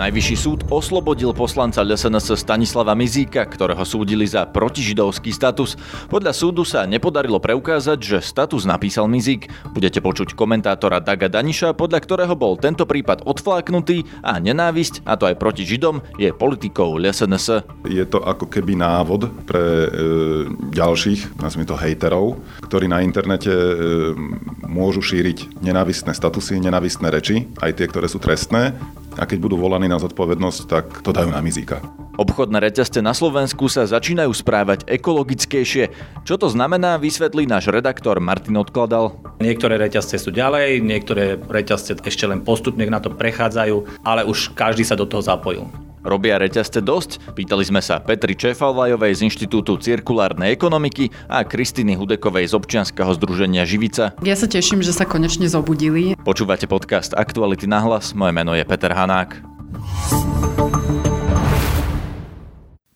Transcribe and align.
Najvyšší 0.00 0.36
súd 0.40 0.60
oslobodil 0.72 1.36
poslanca 1.36 1.84
LSNS 1.84 2.32
Stanislava 2.32 2.96
Mizíka, 2.96 3.44
ktorého 3.44 3.84
súdili 3.84 4.24
za 4.24 4.48
protižidovský 4.48 5.28
status. 5.28 5.76
Podľa 6.08 6.32
súdu 6.32 6.64
sa 6.64 6.88
nepodarilo 6.88 7.36
preukázať, 7.36 8.00
že 8.00 8.24
status 8.24 8.64
napísal 8.64 9.12
Mizík. 9.12 9.52
Budete 9.76 10.00
počuť 10.00 10.32
komentátora 10.32 11.04
Daga 11.04 11.28
Daniša, 11.28 11.76
podľa 11.76 12.00
ktorého 12.00 12.32
bol 12.32 12.56
tento 12.56 12.88
prípad 12.88 13.28
odfláknutý 13.28 14.08
a 14.24 14.40
nenávisť, 14.40 15.04
a 15.04 15.20
to 15.20 15.28
aj 15.28 15.36
proti 15.36 15.68
Židom, 15.68 16.00
je 16.16 16.32
politikou 16.32 16.96
LSNS. 16.96 17.60
Je 17.84 18.04
to 18.08 18.24
ako 18.24 18.48
keby 18.48 18.80
návod 18.80 19.28
pre 19.44 19.84
e, 19.84 19.88
ďalších, 20.72 21.36
nazvime 21.44 21.68
to 21.68 21.76
hejterov, 21.76 22.40
ktorí 22.64 22.88
na 22.88 23.04
internete 23.04 23.52
e, 23.52 24.16
môžu 24.64 25.04
šíriť 25.04 25.60
nenávistné 25.60 26.16
statusy, 26.16 26.56
nenávistné 26.56 27.12
reči, 27.12 27.52
aj 27.60 27.76
tie, 27.76 27.84
ktoré 27.84 28.08
sú 28.08 28.16
trestné, 28.16 28.72
a 29.20 29.28
keď 29.28 29.38
budú 29.44 29.60
volaní 29.60 29.84
na 29.84 30.00
zodpovednosť, 30.00 30.60
tak 30.64 30.84
to 31.04 31.12
dajú 31.12 31.28
na 31.28 31.44
mizíka. 31.44 31.84
Obchodné 32.16 32.56
reťazce 32.64 33.04
na 33.04 33.12
Slovensku 33.12 33.68
sa 33.68 33.84
začínajú 33.84 34.32
správať 34.32 34.88
ekologickejšie. 34.88 35.92
Čo 36.24 36.40
to 36.40 36.48
znamená, 36.48 36.96
vysvetlí 36.96 37.44
náš 37.44 37.68
redaktor 37.68 38.16
Martin 38.20 38.56
Odkladal. 38.56 39.16
Niektoré 39.40 39.76
reťazce 39.76 40.16
sú 40.16 40.32
ďalej, 40.32 40.80
niektoré 40.80 41.36
reťazce 41.36 42.00
ešte 42.00 42.24
len 42.24 42.40
postupne 42.40 42.84
na 42.88 43.00
to 43.00 43.12
prechádzajú, 43.12 44.04
ale 44.04 44.24
už 44.24 44.56
každý 44.56 44.84
sa 44.88 44.96
do 44.96 45.04
toho 45.04 45.20
zapojil. 45.20 45.68
Robia 46.00 46.40
reťazce 46.40 46.80
dosť? 46.80 47.36
Pýtali 47.36 47.64
sme 47.68 47.84
sa 47.84 48.00
Petri 48.00 48.32
Čefalvajovej 48.32 49.20
z 49.20 49.20
Inštitútu 49.28 49.76
cirkulárnej 49.76 50.48
ekonomiky 50.56 51.12
a 51.28 51.44
Kristiny 51.44 51.92
Hudekovej 51.92 52.48
z 52.48 52.56
občianskeho 52.56 53.12
združenia 53.20 53.68
Živica. 53.68 54.16
Ja 54.24 54.36
sa 54.36 54.48
teším, 54.48 54.80
že 54.80 54.96
sa 54.96 55.04
konečne 55.04 55.44
zobudili. 55.44 56.16
Počúvate 56.24 56.64
podcast 56.64 57.12
Aktuality 57.12 57.68
na 57.68 57.84
hlas, 57.84 58.16
moje 58.16 58.32
meno 58.32 58.56
je 58.56 58.64
Peter 58.64 58.96
Hanák. 58.96 60.39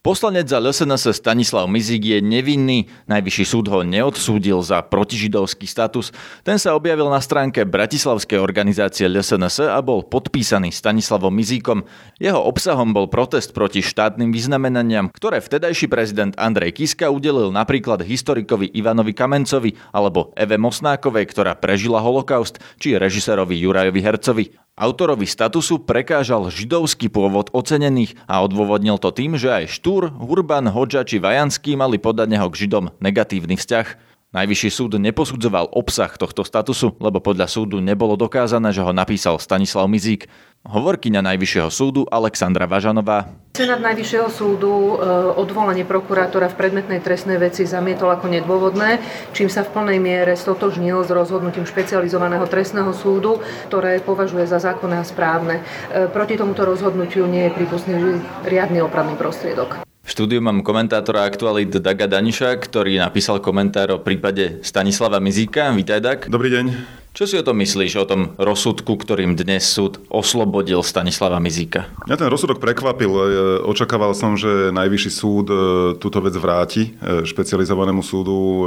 Poslanec 0.05 0.53
za 0.53 0.61
LSNS 0.61 1.17
Stanislav 1.17 1.65
Mizík 1.65 2.05
je 2.05 2.19
nevinný. 2.21 2.93
Najvyšší 3.09 3.45
súd 3.49 3.73
ho 3.73 3.81
neodsúdil 3.81 4.61
za 4.61 4.85
protižidovský 4.85 5.65
status. 5.65 6.13
Ten 6.45 6.61
sa 6.61 6.77
objavil 6.77 7.09
na 7.09 7.25
stránke 7.25 7.65
Bratislavskej 7.65 8.37
organizácie 8.37 9.09
LSNS 9.09 9.65
a 9.65 9.81
bol 9.81 10.05
podpísaný 10.05 10.77
Stanislavom 10.77 11.33
Mizíkom. 11.33 11.89
Jeho 12.21 12.37
obsahom 12.37 12.93
bol 12.93 13.09
protest 13.09 13.57
proti 13.57 13.81
štátnym 13.81 14.29
vyznamenaniam, 14.29 15.09
ktoré 15.09 15.41
vtedajší 15.41 15.89
prezident 15.89 16.37
Andrej 16.37 16.85
Kiska 16.85 17.09
udelil 17.09 17.49
napríklad 17.49 18.05
historikovi 18.05 18.77
Ivanovi 18.77 19.17
Kamencovi 19.17 19.73
alebo 19.89 20.37
Eve 20.37 20.61
Mosnákovej, 20.61 21.33
ktorá 21.33 21.57
prežila 21.57 22.05
holokaust, 22.05 22.61
či 22.77 23.01
režisérovi 23.01 23.57
Jurajovi 23.57 24.01
Hercovi. 24.05 24.64
Autorovi 24.75 25.23
statusu 25.23 25.79
prekážal 25.79 26.51
židovský 26.51 27.07
pôvod 27.07 27.47
ocenených 27.55 28.19
a 28.27 28.43
odôvodnil 28.43 28.99
to 28.99 29.15
tým, 29.15 29.39
že 29.39 29.47
aj 29.47 29.71
Štúr, 29.71 30.11
Hurban, 30.11 30.67
Hodža 30.67 31.07
či 31.07 31.23
Vajanský 31.23 31.79
mali 31.79 31.95
podať 31.95 32.27
neho 32.35 32.51
k 32.51 32.67
Židom 32.67 32.91
negatívny 32.99 33.55
vzťah. 33.55 33.87
Najvyšší 34.35 34.71
súd 34.75 34.99
neposudzoval 34.99 35.71
obsah 35.71 36.11
tohto 36.19 36.43
statusu, 36.43 36.91
lebo 36.99 37.23
podľa 37.23 37.47
súdu 37.47 37.79
nebolo 37.79 38.19
dokázané, 38.19 38.75
že 38.75 38.83
ho 38.83 38.91
napísal 38.91 39.39
Stanislav 39.39 39.87
Mizík. 39.87 40.27
Hovorkyňa 40.65 41.21
Najvyššieho 41.21 41.69
súdu 41.69 42.09
Alexandra 42.09 42.65
Važanová. 42.65 43.29
Senát 43.53 43.85
Najvyššieho 43.85 44.33
súdu 44.33 44.97
e, 44.97 45.05
odvolanie 45.37 45.85
prokurátora 45.85 46.49
v 46.49 46.57
predmetnej 46.57 47.05
trestnej 47.05 47.37
veci 47.37 47.69
zamietol 47.69 48.09
ako 48.09 48.33
nedôvodné, 48.33 48.97
čím 49.37 49.53
sa 49.53 49.61
v 49.61 49.77
plnej 49.77 50.01
miere 50.01 50.33
stotožnil 50.35 51.05
s 51.05 51.13
rozhodnutím 51.13 51.69
špecializovaného 51.69 52.49
trestného 52.49 52.97
súdu, 52.97 53.45
ktoré 53.69 54.01
považuje 54.01 54.49
za 54.49 54.57
zákonné 54.57 54.99
a 54.99 55.07
správne. 55.07 55.61
E, 55.93 56.09
proti 56.09 56.41
tomuto 56.41 56.65
rozhodnutiu 56.65 57.29
nie 57.29 57.47
je 57.47 57.55
prípustný 57.61 58.25
riadny 58.49 58.81
opravný 58.81 59.21
prostriedok. 59.21 59.85
V 59.85 60.09
štúdiu 60.09 60.41
mám 60.41 60.65
komentátora 60.65 61.29
aktualit 61.29 61.77
Daga 61.77 62.09
Daniša, 62.09 62.57
ktorý 62.57 63.05
napísal 63.05 63.45
komentár 63.45 63.93
o 63.93 64.01
prípade 64.01 64.65
Stanislava 64.65 65.21
Mizíka. 65.21 65.69
Vítaj, 65.77 66.01
Dag. 66.01 66.19
Dobrý 66.33 66.49
deň. 66.49 67.04
Čo 67.15 67.31
si 67.31 67.39
o 67.39 67.47
tom 67.47 67.63
myslíš, 67.63 67.95
o 68.03 68.11
tom 68.11 68.35
rozsudku, 68.35 68.99
ktorým 68.99 69.39
dnes 69.39 69.71
súd 69.71 70.03
oslobodil 70.11 70.83
Stanislava 70.83 71.39
Mizíka? 71.39 71.87
Ja 72.11 72.19
ten 72.19 72.27
rozsudok 72.27 72.59
prekvapil. 72.59 73.07
E, 73.07 73.23
očakával 73.63 74.19
som, 74.19 74.35
že 74.35 74.75
najvyšší 74.75 75.11
súd 75.15 75.47
e, 75.47 75.57
túto 76.03 76.19
vec 76.19 76.35
vráti 76.35 76.91
e, 76.99 77.23
špecializovanému 77.23 78.03
súdu, 78.03 78.67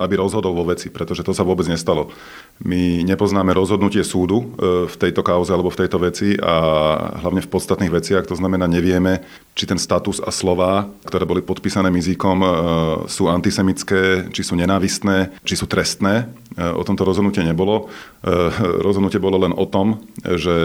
aby 0.00 0.16
rozhodol 0.16 0.56
vo 0.56 0.64
veci, 0.64 0.88
pretože 0.88 1.20
to 1.20 1.36
sa 1.36 1.44
vôbec 1.44 1.68
nestalo. 1.68 2.08
My 2.64 3.04
nepoznáme 3.04 3.52
rozhodnutie 3.52 4.00
súdu 4.00 4.56
v 4.62 4.94
tejto 4.96 5.20
kauze 5.20 5.52
alebo 5.52 5.68
v 5.68 5.84
tejto 5.84 5.98
veci 6.00 6.38
a 6.40 6.54
hlavne 7.20 7.44
v 7.44 7.50
podstatných 7.52 7.92
veciach, 7.92 8.24
to 8.24 8.38
znamená 8.38 8.64
nevieme, 8.64 9.20
či 9.52 9.66
ten 9.66 9.76
status 9.76 10.22
a 10.22 10.30
slova, 10.30 10.86
ktoré 11.04 11.26
boli 11.26 11.42
podpísané 11.42 11.90
Mizíkom, 11.90 12.38
sú 13.10 13.26
antisemické, 13.26 14.30
či 14.30 14.46
sú 14.46 14.54
nenávistné, 14.54 15.34
či 15.42 15.58
sú 15.58 15.66
trestné. 15.66 16.30
O 16.54 16.82
tomto 16.86 17.02
rozhodnutie 17.02 17.42
nebolo 17.42 17.64
bolo. 17.64 17.88
Eh, 18.24 18.52
rozhodnutie 18.84 19.16
bolo 19.16 19.40
len 19.40 19.56
o 19.56 19.64
tom, 19.64 20.04
že 20.20 20.56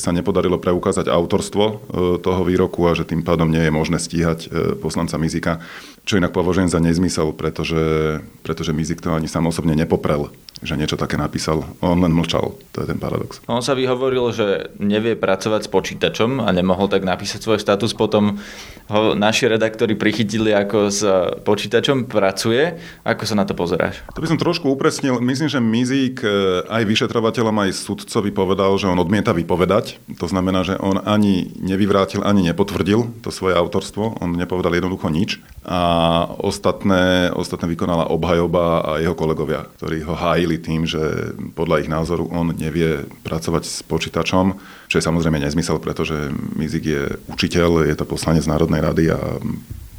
sa 0.00 0.10
nepodarilo 0.16 0.56
preukázať 0.56 1.12
autorstvo 1.12 1.64
eh, 1.64 1.76
toho 2.20 2.42
výroku 2.42 2.80
a 2.88 2.96
že 2.96 3.04
tým 3.04 3.20
pádom 3.20 3.52
nie 3.52 3.60
je 3.60 3.72
možné 3.72 4.00
stíhať 4.00 4.48
poslanca 4.80 5.20
Mizika, 5.20 5.60
čo 6.08 6.16
inak 6.16 6.32
považujem 6.32 6.72
za 6.72 6.80
nezmysel, 6.80 7.36
pretože, 7.36 8.18
pretože 8.40 8.72
Mizik 8.72 9.04
to 9.04 9.12
ani 9.12 9.28
sám 9.28 9.50
osobne 9.52 9.76
nepoprel 9.76 10.32
že 10.64 10.78
niečo 10.78 10.96
také 10.96 11.20
napísal. 11.20 11.68
On 11.84 12.00
len 12.00 12.16
mlčal. 12.16 12.56
To 12.72 12.76
je 12.80 12.88
ten 12.88 12.96
paradox. 12.96 13.44
On 13.44 13.60
sa 13.60 13.76
vyhovoril, 13.76 14.32
že 14.32 14.72
nevie 14.80 15.12
pracovať 15.12 15.68
s 15.68 15.72
počítačom 15.72 16.40
a 16.40 16.48
nemohol 16.48 16.88
tak 16.88 17.04
napísať 17.04 17.44
svoj 17.44 17.60
status. 17.60 17.92
Potom 17.92 18.40
ho 18.88 19.12
naši 19.12 19.52
redaktori 19.52 19.92
prichytili, 19.92 20.56
ako 20.56 20.88
s 20.88 21.04
počítačom 21.44 22.08
pracuje. 22.08 22.80
Ako 23.04 23.28
sa 23.28 23.36
na 23.36 23.44
to 23.44 23.52
pozeráš? 23.52 24.00
To 24.16 24.24
by 24.24 24.32
som 24.32 24.40
trošku 24.40 24.72
upresnil. 24.72 25.20
Myslím, 25.36 25.52
že 25.52 25.60
Mizík 25.60 26.24
e, 26.24 26.64
aj 26.64 26.88
vyšetrovateľom, 26.88 27.68
aj 27.68 27.76
sudcovi 27.76 28.32
povedal, 28.32 28.72
že 28.80 28.88
on 28.88 28.96
odmieta 28.96 29.36
vypovedať. 29.36 30.00
To 30.16 30.24
znamená, 30.24 30.64
že 30.64 30.80
on 30.80 30.96
ani 30.96 31.52
nevyvrátil, 31.60 32.24
ani 32.24 32.40
nepotvrdil 32.48 33.20
to 33.20 33.28
svoje 33.28 33.52
autorstvo. 33.52 34.16
On 34.24 34.32
nepovedal 34.32 34.72
jednoducho 34.72 35.12
nič. 35.12 35.36
A 35.60 36.24
ostatné, 36.40 37.28
ostatné 37.36 37.68
vykonala 37.68 38.08
obhajoba 38.08 38.80
a 38.80 38.90
jeho 38.96 39.12
kolegovia, 39.12 39.68
ktorí 39.76 40.08
ho 40.08 40.16
hájili 40.16 40.56
tým, 40.56 40.88
že 40.88 41.36
podľa 41.52 41.84
ich 41.84 41.92
názoru 41.92 42.32
on 42.32 42.56
nevie 42.56 43.04
pracovať 43.20 43.62
s 43.68 43.84
počítačom, 43.84 44.56
čo 44.88 44.96
je 44.96 45.04
samozrejme 45.04 45.36
nezmysel, 45.36 45.84
pretože 45.84 46.32
Mizik 46.56 46.88
je 46.88 47.12
učiteľ, 47.28 47.84
je 47.84 47.92
to 47.92 48.08
poslanec 48.08 48.48
Národnej 48.48 48.80
rady 48.80 49.12
a 49.12 49.20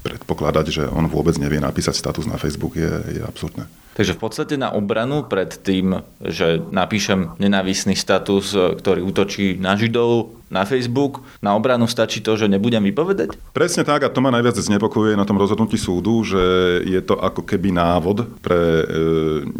predpokladať, 0.07 0.65
že 0.71 0.83
on 0.87 1.11
vôbec 1.11 1.35
nevie 1.35 1.59
napísať 1.59 1.99
status 1.99 2.23
na 2.23 2.39
Facebook 2.39 2.79
je, 2.79 3.19
je 3.19 3.21
absurdné. 3.21 3.67
Takže 3.97 4.13
v 4.13 4.21
podstate 4.21 4.55
na 4.61 4.69
obranu 4.69 5.25
pred 5.25 5.49
tým, 5.57 6.05
že 6.21 6.61
napíšem 6.69 7.33
nenávisný 7.41 7.97
status, 7.97 8.53
ktorý 8.53 9.01
útočí 9.01 9.57
na 9.57 9.73
Židov 9.73 10.37
na 10.47 10.63
Facebook, 10.63 11.27
na 11.43 11.55
obranu 11.59 11.91
stačí 11.91 12.23
to, 12.23 12.39
že 12.39 12.47
nebudem 12.47 12.79
vypovedať? 12.87 13.35
Presne 13.51 13.83
tak 13.83 14.07
a 14.07 14.11
to 14.11 14.23
ma 14.23 14.31
najviac 14.31 14.55
znepokojuje 14.55 15.19
na 15.19 15.27
tom 15.27 15.35
rozhodnutí 15.35 15.75
súdu, 15.75 16.23
že 16.23 16.39
je 16.87 17.01
to 17.03 17.19
ako 17.19 17.43
keby 17.43 17.75
návod 17.75 18.39
pre 18.39 18.55
e, 18.55 18.83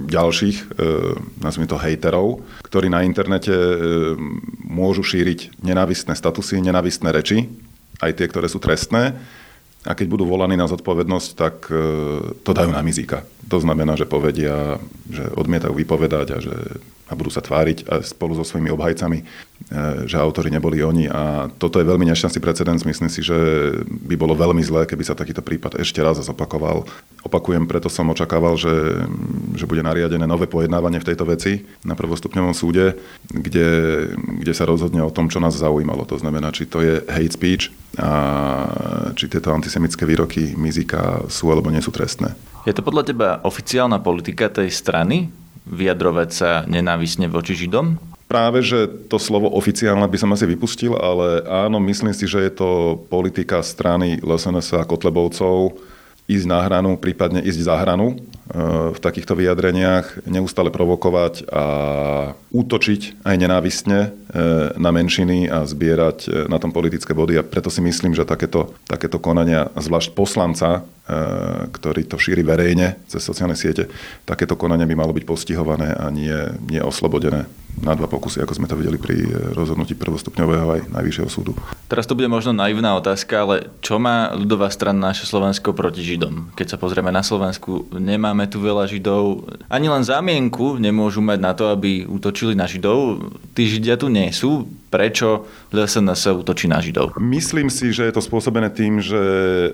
ďalších, 0.08 0.58
e, 0.64 0.64
nazvime 1.44 1.68
to 1.68 1.76
hejterov, 1.76 2.40
ktorí 2.64 2.88
na 2.88 3.04
internete 3.04 3.52
e, 3.52 4.16
môžu 4.64 5.04
šíriť 5.04 5.60
nenávistné 5.60 6.16
statusy, 6.16 6.64
nenávistné 6.64 7.12
reči, 7.12 7.52
aj 8.00 8.16
tie, 8.16 8.28
ktoré 8.32 8.48
sú 8.48 8.64
trestné 8.64 9.20
a 9.88 9.96
keď 9.96 10.08
budú 10.12 10.28
volaní 10.28 10.60
na 10.60 10.68
zodpovednosť, 10.68 11.30
tak 11.34 11.56
e, 11.72 11.84
to 12.44 12.52
dajú 12.52 12.76
na 12.76 12.84
mizíka. 12.84 13.24
To 13.48 13.64
znamená, 13.64 13.96
že 13.96 14.04
povedia, 14.04 14.76
že 15.08 15.24
odmietajú 15.32 15.72
vypovedať 15.72 16.28
a 16.36 16.38
že 16.44 16.56
a 17.08 17.14
budú 17.16 17.32
sa 17.32 17.40
tváriť 17.40 17.88
a 17.88 18.04
spolu 18.04 18.36
so 18.36 18.44
svojimi 18.44 18.68
obhajcami, 18.76 19.24
e, 19.24 19.26
že 20.04 20.20
autory 20.20 20.52
neboli 20.52 20.84
oni. 20.84 21.08
A 21.08 21.48
toto 21.56 21.80
je 21.80 21.88
veľmi 21.88 22.04
nešťastný 22.12 22.44
precedens. 22.44 22.84
Myslím 22.84 23.08
si, 23.08 23.24
že 23.24 23.36
by 23.88 24.20
bolo 24.20 24.36
veľmi 24.36 24.60
zlé, 24.60 24.84
keby 24.84 25.08
sa 25.08 25.16
takýto 25.16 25.40
prípad 25.40 25.80
ešte 25.80 26.04
raz 26.04 26.20
zopakoval. 26.20 26.84
Opakujem, 27.24 27.64
preto 27.64 27.88
som 27.88 28.12
očakával, 28.12 28.60
že, 28.60 29.08
že 29.56 29.64
bude 29.64 29.84
nariadené 29.84 30.28
nové 30.28 30.52
pojednávanie 30.52 31.00
v 31.00 31.08
tejto 31.08 31.24
veci 31.24 31.64
na 31.88 31.96
prvostupňovom 31.96 32.52
súde, 32.52 33.00
kde, 33.32 33.68
kde 34.44 34.54
sa 34.54 34.68
rozhodne 34.68 35.00
o 35.00 35.12
tom, 35.12 35.32
čo 35.32 35.40
nás 35.40 35.56
zaujímalo. 35.56 36.04
To 36.12 36.20
znamená, 36.20 36.52
či 36.52 36.68
to 36.68 36.84
je 36.84 37.00
hate 37.08 37.36
speech 37.36 37.72
a 37.98 38.12
či 39.16 39.32
tieto 39.32 39.56
antisemické 39.56 40.04
výroky 40.04 40.54
Mizika 40.60 41.24
sú 41.32 41.50
alebo 41.50 41.72
nie 41.72 41.82
sú 41.82 41.90
trestné. 41.90 42.36
Je 42.68 42.76
to 42.76 42.84
podľa 42.84 43.04
teba 43.08 43.30
oficiálna 43.48 44.04
politika 44.04 44.52
tej 44.52 44.68
strany? 44.76 45.32
Vyjadrovať 45.68 46.30
sa 46.32 46.50
nenávisne 46.66 47.28
voči 47.28 47.54
Židom? 47.54 48.00
Práve, 48.28 48.60
že 48.60 48.92
to 49.08 49.16
slovo 49.16 49.48
oficiálne 49.56 50.04
by 50.04 50.18
som 50.20 50.32
asi 50.36 50.44
vypustil, 50.44 51.00
ale 51.00 51.48
áno, 51.48 51.80
myslím 51.80 52.12
si, 52.12 52.28
že 52.28 52.44
je 52.44 52.52
to 52.52 53.00
politika 53.08 53.64
strany 53.64 54.20
LSNS 54.20 54.76
a 54.76 54.84
Kotlebovcov 54.84 55.80
ísť 56.28 56.46
na 56.48 56.60
hranu, 56.60 57.00
prípadne 57.00 57.40
ísť 57.40 57.72
za 57.72 57.76
hranu 57.80 58.20
v 58.94 59.00
takýchto 59.00 59.36
vyjadreniach, 59.36 60.24
neustále 60.24 60.72
provokovať 60.72 61.52
a 61.52 61.66
útočiť 62.56 63.28
aj 63.28 63.36
nenávistne 63.36 64.00
e, 64.08 64.10
na 64.80 64.90
menšiny 64.96 65.52
a 65.52 65.68
zbierať 65.68 66.18
e, 66.26 66.30
na 66.48 66.56
tom 66.56 66.72
politické 66.72 67.12
body 67.12 67.36
a 67.36 67.44
preto 67.44 67.68
si 67.68 67.84
myslím, 67.84 68.16
že 68.16 68.24
takéto, 68.24 68.72
takéto 68.88 69.20
konania, 69.20 69.68
zvlášť 69.76 70.16
poslanca, 70.16 70.88
ktorý 71.72 72.04
to 72.04 72.20
šíri 72.20 72.44
verejne 72.44 73.00
cez 73.08 73.24
sociálne 73.24 73.56
siete, 73.56 73.88
takéto 74.28 74.60
konania 74.60 74.84
by 74.84 74.96
malo 74.96 75.16
byť 75.16 75.24
postihované 75.24 75.96
a 75.96 76.12
nie, 76.12 76.36
nie 76.68 76.84
oslobodené 76.84 77.48
na 77.78 77.94
dva 77.94 78.10
pokusy, 78.10 78.42
ako 78.42 78.58
sme 78.58 78.68
to 78.68 78.76
videli 78.76 78.98
pri 78.98 79.16
rozhodnutí 79.54 79.94
prvostupňového 79.94 80.68
aj 80.68 80.82
Najvyššieho 80.90 81.30
súdu. 81.30 81.54
Teraz 81.86 82.10
to 82.10 82.18
bude 82.18 82.26
možno 82.26 82.52
naivná 82.52 82.98
otázka, 82.98 83.46
ale 83.46 83.56
čo 83.86 84.02
má 84.02 84.34
ľudová 84.34 84.74
strana 84.74 85.14
naše 85.14 85.30
Slovensko 85.30 85.78
proti 85.78 86.02
Židom? 86.02 86.58
Keď 86.58 86.74
sa 86.74 86.78
pozrieme 86.82 87.14
na 87.14 87.22
Slovensku, 87.22 87.86
nemáme 88.38 88.54
tu 88.54 88.62
veľa 88.62 88.86
Židov. 88.86 89.50
Ani 89.66 89.90
len 89.90 90.06
zámienku 90.06 90.78
nemôžu 90.78 91.26
mať 91.26 91.40
na 91.42 91.58
to, 91.58 91.74
aby 91.74 92.06
útočili 92.06 92.54
na 92.54 92.70
Židov. 92.70 93.34
Tí 93.58 93.66
Židia 93.66 93.98
tu 93.98 94.14
nie 94.14 94.30
sú. 94.30 94.70
Prečo 94.88 95.50
LSNS 95.74 96.38
útočí 96.38 96.70
na 96.70 96.78
Židov? 96.78 97.18
Myslím 97.18 97.68
si, 97.74 97.90
že 97.90 98.08
je 98.08 98.14
to 98.14 98.22
spôsobené 98.22 98.70
tým, 98.72 99.02
že 99.02 99.20
e, 99.20 99.70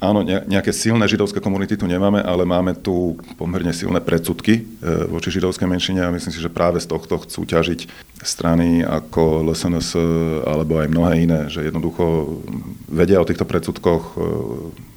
áno, 0.00 0.24
nejaké 0.24 0.72
silné 0.72 1.04
židovské 1.04 1.42
komunity 1.42 1.76
tu 1.76 1.84
nemáme, 1.84 2.22
ale 2.24 2.48
máme 2.48 2.78
tu 2.80 3.20
pomerne 3.36 3.76
silné 3.76 4.00
predsudky 4.00 4.62
e, 4.62 4.62
voči 5.04 5.28
židovskej 5.34 5.68
menšine 5.68 6.00
a 6.00 6.14
myslím 6.16 6.32
si, 6.32 6.40
že 6.40 6.48
práve 6.48 6.80
z 6.80 6.88
tohto 6.88 7.20
chcú 7.20 7.44
ťažiť 7.44 8.08
strany 8.24 8.80
ako 8.80 9.44
LSNS 9.52 10.00
alebo 10.48 10.80
aj 10.80 10.88
mnohé 10.88 11.12
iné, 11.20 11.40
že 11.52 11.68
jednoducho 11.68 12.40
vedia 12.88 13.20
o 13.20 13.28
týchto 13.28 13.44
predsudkoch, 13.44 14.16
e, 14.16 14.22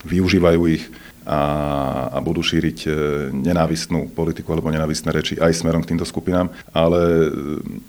využívajú 0.07 0.61
ich 0.71 0.83
a, 1.23 1.41
a 2.11 2.17
budú 2.19 2.43
šíriť 2.43 2.79
e, 2.83 2.89
nenávistnú 3.31 4.11
politiku 4.11 4.53
alebo 4.53 4.71
nenávistné 4.71 5.09
reči 5.11 5.33
aj 5.39 5.55
smerom 5.55 5.83
k 5.83 5.95
týmto 5.95 6.03
skupinám. 6.07 6.51
Ale 6.75 6.99
e, 6.99 7.27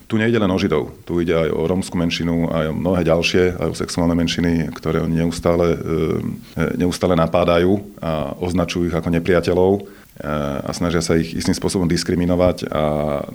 tu 0.06 0.14
nejde 0.16 0.38
len 0.38 0.50
o 0.50 0.58
Židov, 0.58 1.04
tu 1.06 1.18
ide 1.18 1.34
aj 1.34 1.50
o 1.50 1.66
rómsku 1.66 1.94
menšinu, 1.98 2.50
aj 2.50 2.66
o 2.70 2.78
mnohé 2.78 3.02
ďalšie, 3.02 3.58
aj 3.58 3.68
o 3.70 3.78
sexuálne 3.78 4.14
menšiny, 4.14 4.70
ktoré 4.74 5.02
oni 5.02 5.26
neustále, 5.26 5.76
neustále 6.78 7.18
napádajú 7.18 7.82
a 7.98 8.36
označujú 8.38 8.90
ich 8.90 8.96
ako 8.96 9.10
nepriateľov 9.10 10.03
a 10.22 10.70
snažia 10.70 11.02
sa 11.02 11.18
ich 11.18 11.34
istým 11.34 11.58
spôsobom 11.58 11.90
diskriminovať 11.90 12.70
a 12.70 12.82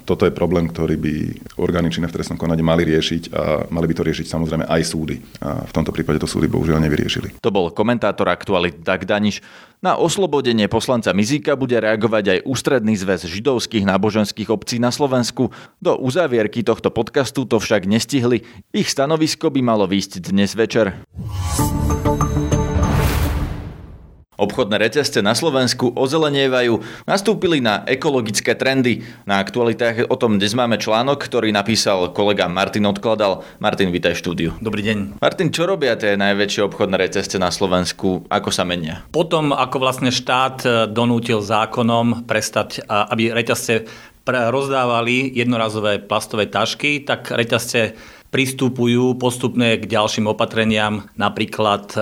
toto 0.08 0.24
je 0.24 0.32
problém, 0.32 0.72
ktorý 0.72 0.96
by 0.96 1.14
orgány 1.60 1.92
činné 1.92 2.08
v 2.08 2.16
trestnom 2.16 2.40
konaní 2.40 2.64
mali 2.64 2.88
riešiť 2.88 3.36
a 3.36 3.68
mali 3.68 3.92
by 3.92 3.96
to 4.00 4.08
riešiť 4.08 4.26
samozrejme 4.32 4.64
aj 4.64 4.82
súdy. 4.88 5.20
A 5.44 5.68
v 5.68 5.76
tomto 5.76 5.92
prípade 5.92 6.24
to 6.24 6.28
súdy 6.32 6.48
bohužiaľ 6.48 6.80
nevyriešili. 6.80 7.44
To 7.44 7.52
bol 7.52 7.76
komentátor 7.76 8.32
aktualit 8.32 8.80
Dag 8.80 9.04
Daniš. 9.04 9.44
Na 9.84 10.00
oslobodenie 10.00 10.72
poslanca 10.72 11.12
Mizika 11.12 11.56
bude 11.60 11.76
reagovať 11.80 12.24
aj 12.40 12.40
Ústredný 12.48 12.96
zväz 12.96 13.28
židovských 13.28 13.84
náboženských 13.84 14.48
obcí 14.52 14.80
na 14.80 14.92
Slovensku. 14.92 15.52
Do 15.84 16.00
uzávierky 16.00 16.64
tohto 16.64 16.92
podcastu 16.92 17.44
to 17.44 17.60
však 17.60 17.88
nestihli. 17.88 18.44
Ich 18.72 18.92
stanovisko 18.92 19.52
by 19.52 19.60
malo 19.64 19.88
výjsť 19.88 20.32
dnes 20.32 20.56
večer. 20.56 20.96
Obchodné 24.40 24.80
reťazce 24.80 25.20
na 25.20 25.36
Slovensku 25.36 25.92
ozelenievajú, 26.00 26.80
nastúpili 27.04 27.60
na 27.60 27.84
ekologické 27.84 28.56
trendy. 28.56 29.04
Na 29.28 29.44
aktualitách 29.44 30.08
o 30.08 30.16
tom 30.16 30.40
dnes 30.40 30.56
máme 30.56 30.80
článok, 30.80 31.20
ktorý 31.20 31.52
napísal 31.52 32.16
kolega 32.16 32.48
Martin 32.48 32.88
Odkladal. 32.88 33.44
Martin, 33.60 33.92
vítaj 33.92 34.16
štúdiu. 34.16 34.56
Dobrý 34.64 34.80
deň. 34.88 35.20
Martin, 35.20 35.52
čo 35.52 35.68
robia 35.68 36.00
tie 36.00 36.16
najväčšie 36.16 36.72
obchodné 36.72 36.96
reťazce 36.96 37.36
na 37.36 37.52
Slovensku? 37.52 38.32
Ako 38.32 38.48
sa 38.48 38.64
menia? 38.64 39.04
Potom, 39.12 39.52
ako 39.52 39.76
vlastne 39.84 40.08
štát 40.08 40.58
e, 40.64 40.70
donútil 40.88 41.44
zákonom 41.44 42.24
prestať, 42.24 42.80
aby 42.88 43.36
reťazce 43.36 43.92
rozdávali 44.30 45.36
jednorazové 45.36 46.00
plastové 46.00 46.46
tašky, 46.46 47.02
tak 47.02 47.34
reťazce 47.34 47.98
pristupujú 48.30 49.18
postupne 49.18 49.78
k 49.82 49.84
ďalším 49.90 50.30
opatreniam, 50.30 51.10
napríklad 51.18 51.90
e, 51.94 52.00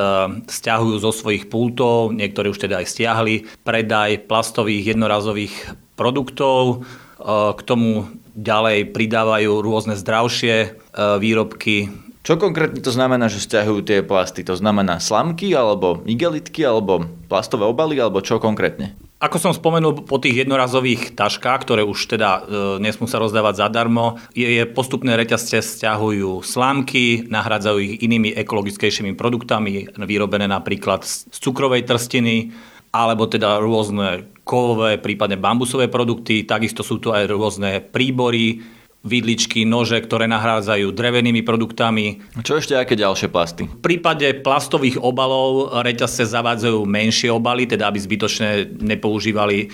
stiahujú 0.47 0.99
zo 0.99 1.11
svojich 1.15 1.47
pultov, 1.47 2.11
niektorí 2.11 2.51
už 2.51 2.67
teda 2.67 2.83
aj 2.83 2.87
stiahli, 2.91 3.35
predaj 3.63 4.27
plastových 4.27 4.95
jednorazových 4.95 5.55
produktov, 5.95 6.83
e, 7.19 7.25
k 7.55 7.61
tomu 7.63 8.11
ďalej 8.35 8.91
pridávajú 8.91 9.63
rôzne 9.63 9.95
zdravšie 9.95 10.55
e, 10.63 10.69
výrobky, 11.17 12.07
čo 12.27 12.35
konkrétne 12.35 12.83
to 12.83 12.91
znamená, 12.91 13.31
že 13.31 13.39
stiahujú 13.39 13.87
tie 13.87 14.03
plasty? 14.03 14.43
To 14.43 14.51
znamená 14.51 14.99
slamky, 14.99 15.55
alebo 15.55 16.03
igelitky, 16.03 16.59
alebo 16.59 17.07
plastové 17.31 17.63
obaly, 17.63 17.95
alebo 18.03 18.19
čo 18.19 18.35
konkrétne? 18.35 18.99
Ako 19.17 19.41
som 19.41 19.49
spomenul, 19.49 20.05
po 20.05 20.21
tých 20.21 20.45
jednorazových 20.45 21.17
taškách, 21.17 21.65
ktoré 21.65 21.81
už 21.81 22.05
teda 22.05 22.29
e, 22.37 22.41
nesmú 22.77 23.09
sa 23.09 23.17
rozdávať 23.17 23.65
zadarmo, 23.65 24.21
je, 24.37 24.45
je 24.45 24.63
postupné 24.69 25.17
reťazce 25.17 25.57
stiahujú 25.57 26.45
slámky, 26.45 27.25
nahradzajú 27.25 27.77
ich 27.81 27.93
inými 28.05 28.37
ekologickejšími 28.37 29.17
produktami, 29.17 29.89
vyrobené 30.05 30.45
napríklad 30.45 31.01
z 31.01 31.33
cukrovej 31.33 31.89
trstiny, 31.89 32.53
alebo 32.93 33.25
teda 33.25 33.57
rôzne 33.57 34.29
kovové, 34.45 35.01
prípadne 35.01 35.41
bambusové 35.41 35.89
produkty, 35.89 36.45
takisto 36.45 36.85
sú 36.85 37.01
tu 37.01 37.09
aj 37.09 37.25
rôzne 37.25 37.81
príbory, 37.89 38.61
vidličky, 39.07 39.63
nože, 39.63 39.97
ktoré 40.03 40.27
nahrádzajú 40.27 40.91
drevenými 40.91 41.41
produktami. 41.47 42.19
Čo 42.43 42.59
ešte 42.59 42.75
aké 42.75 42.99
ďalšie 42.99 43.31
plasty? 43.31 43.63
V 43.65 43.79
prípade 43.79 44.27
plastových 44.43 44.99
obalov 44.99 45.71
reťazce 45.79 46.27
zavádzajú 46.27 46.83
menšie 46.83 47.31
obaly, 47.31 47.65
teda 47.65 47.87
aby 47.87 47.97
zbytočne 48.03 48.77
nepoužívali 48.83 49.71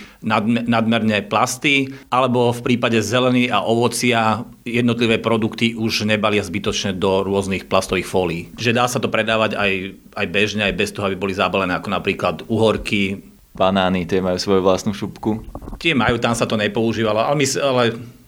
nadmerne 0.69 1.25
plasty, 1.25 1.89
alebo 2.13 2.53
v 2.53 2.61
prípade 2.61 3.01
zelení 3.01 3.49
a 3.49 3.65
ovocia 3.65 4.45
jednotlivé 4.63 5.17
produkty 5.17 5.73
už 5.73 6.05
nebalia 6.05 6.45
zbytočne 6.45 6.93
do 6.95 7.25
rôznych 7.25 7.65
plastových 7.65 8.07
fólií. 8.07 8.41
Že 8.55 8.71
dá 8.77 8.85
sa 8.85 9.01
to 9.01 9.09
predávať 9.09 9.57
aj, 9.57 9.71
aj 10.15 10.27
bežne, 10.29 10.63
aj 10.63 10.77
bez 10.77 10.93
toho, 10.93 11.09
aby 11.09 11.17
boli 11.17 11.33
zabalené, 11.33 11.73
ako 11.73 11.89
napríklad 11.89 12.35
uhorky, 12.47 13.33
banány, 13.53 14.09
tie 14.09 14.17
majú 14.17 14.37
svoju 14.41 14.61
vlastnú 14.65 14.91
šupku. 14.97 15.45
Tie 15.77 15.93
majú, 15.93 16.17
tam 16.17 16.33
sa 16.33 16.49
to 16.49 16.57
nepoužívalo, 16.57 17.21
ale, 17.21 17.37
my, 17.37 17.45
ale 17.61 17.83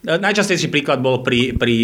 Najčastejší 0.06 0.70
príklad 0.70 1.02
bol 1.02 1.26
pri, 1.26 1.58
pri, 1.58 1.78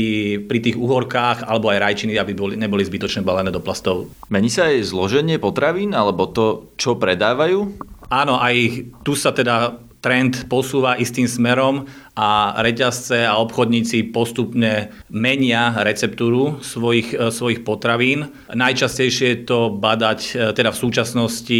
pri 0.46 0.60
tých 0.62 0.78
uhorkách 0.78 1.50
alebo 1.50 1.74
aj 1.74 1.82
rajčiny, 1.82 2.22
aby 2.22 2.38
boli, 2.38 2.54
neboli 2.54 2.86
zbytočne 2.86 3.26
balené 3.26 3.50
do 3.50 3.58
plastov. 3.58 4.14
Mení 4.30 4.54
sa 4.54 4.70
aj 4.70 4.94
zloženie 4.94 5.42
potravín 5.42 5.98
alebo 5.98 6.30
to, 6.30 6.70
čo 6.78 7.02
predávajú? 7.02 7.82
Áno, 8.14 8.38
aj 8.38 8.86
tu 9.02 9.18
sa 9.18 9.34
teda 9.34 9.82
trend 10.02 10.50
posúva 10.50 10.98
istým 10.98 11.30
smerom 11.30 11.86
a 12.18 12.58
reťazce 12.58 13.22
a 13.22 13.38
obchodníci 13.38 14.10
postupne 14.10 14.90
menia 15.14 15.78
receptúru 15.86 16.58
svojich, 16.66 17.14
svojich 17.14 17.62
potravín. 17.62 18.34
Najčastejšie 18.50 19.28
je 19.30 19.40
to 19.46 19.70
badať 19.78 20.52
teda 20.58 20.74
v 20.74 20.82
súčasnosti 20.82 21.60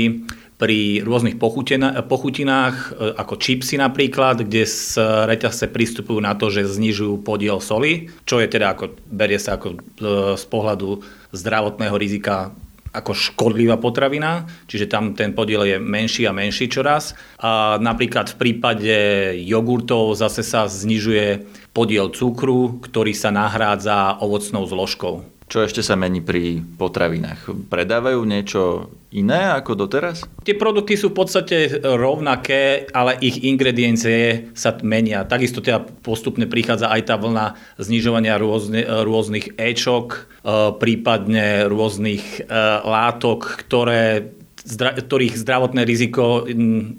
pri 0.62 1.02
rôznych 1.02 1.42
pochutinách, 1.42 2.76
e, 2.94 3.18
ako 3.18 3.34
čipsy 3.42 3.82
napríklad, 3.82 4.46
kde 4.46 4.70
z 4.70 5.02
reťazce 5.26 5.74
pristupujú 5.74 6.22
na 6.22 6.38
to, 6.38 6.54
že 6.54 6.70
znižujú 6.70 7.26
podiel 7.26 7.58
soli, 7.58 8.14
čo 8.30 8.38
je 8.38 8.46
teda 8.46 8.78
ako, 8.78 8.94
berie 9.10 9.42
sa 9.42 9.58
ako 9.58 9.68
e, 9.74 9.78
z 10.38 10.46
pohľadu 10.46 11.02
zdravotného 11.34 11.98
rizika 11.98 12.54
ako 12.92 13.16
škodlivá 13.16 13.80
potravina, 13.80 14.46
čiže 14.68 14.92
tam 14.92 15.16
ten 15.16 15.32
podiel 15.32 15.64
je 15.64 15.78
menší 15.80 16.28
a 16.28 16.36
menší 16.36 16.68
čoraz. 16.68 17.16
A 17.40 17.80
napríklad 17.80 18.36
v 18.36 18.40
prípade 18.40 18.96
jogurtov 19.48 20.20
zase 20.20 20.44
sa 20.44 20.68
znižuje 20.68 21.48
podiel 21.72 22.12
cukru, 22.12 22.84
ktorý 22.84 23.16
sa 23.16 23.32
nahrádza 23.32 24.20
ovocnou 24.20 24.68
zložkou. 24.68 25.31
Čo 25.52 25.68
ešte 25.68 25.84
sa 25.84 26.00
mení 26.00 26.24
pri 26.24 26.64
potravinách? 26.64 27.68
Predávajú 27.68 28.24
niečo 28.24 28.88
iné 29.12 29.52
ako 29.52 29.84
doteraz? 29.84 30.24
Tie 30.48 30.56
produkty 30.56 30.96
sú 30.96 31.12
v 31.12 31.20
podstate 31.20 31.84
rovnaké, 31.84 32.88
ale 32.96 33.20
ich 33.20 33.44
ingrediencie 33.44 34.48
sa 34.56 34.80
menia. 34.80 35.28
Takisto 35.28 35.60
teda 35.60 35.84
postupne 35.84 36.48
prichádza 36.48 36.88
aj 36.88 37.02
tá 37.04 37.20
vlna 37.20 37.60
znižovania 37.84 38.40
rôzne, 38.40 38.80
rôznych 39.04 39.60
ečok, 39.60 40.08
e, 40.16 40.20
prípadne 40.80 41.68
rôznych 41.68 42.48
e, 42.48 42.56
látok, 42.88 43.60
ktoré 43.68 44.32
ktorých 44.66 45.38
zdravotné 45.42 45.82
riziko 45.84 46.46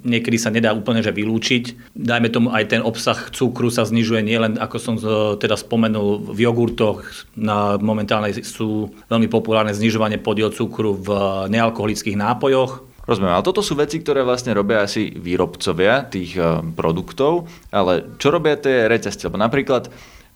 niekedy 0.02 0.37
sa 0.38 0.50
nedá 0.50 0.75
úplne 0.75 1.00
že 1.02 1.14
vylúčiť. 1.14 1.95
Dajme 1.95 2.28
tomu 2.28 2.49
aj 2.50 2.75
ten 2.75 2.83
obsah 2.83 3.31
cukru 3.31 3.71
sa 3.71 3.87
znižuje 3.87 4.23
nielen, 4.23 4.59
ako 4.59 4.76
som 4.78 4.95
teda 5.38 5.54
spomenul, 5.54 6.35
v 6.35 6.38
jogurtoch. 6.47 7.07
Na, 7.38 7.78
momentálne 7.78 8.35
sú 8.42 8.90
veľmi 9.07 9.31
populárne 9.31 9.73
znižovanie 9.73 10.19
podiel 10.19 10.50
cukru 10.50 10.99
v 10.99 11.09
nealkoholických 11.50 12.19
nápojoch. 12.19 12.92
Rozumiem, 13.02 13.35
ale 13.35 13.42
toto 13.42 13.66
sú 13.66 13.75
veci, 13.75 13.99
ktoré 13.99 14.23
vlastne 14.23 14.54
robia 14.54 14.87
asi 14.87 15.11
výrobcovia 15.11 16.07
tých 16.07 16.38
e, 16.38 16.62
produktov, 16.78 17.50
ale 17.75 18.14
čo 18.23 18.31
robia 18.31 18.54
tie 18.54 18.87
reťazce? 18.87 19.26
Lebo 19.26 19.42
napríklad 19.42 19.90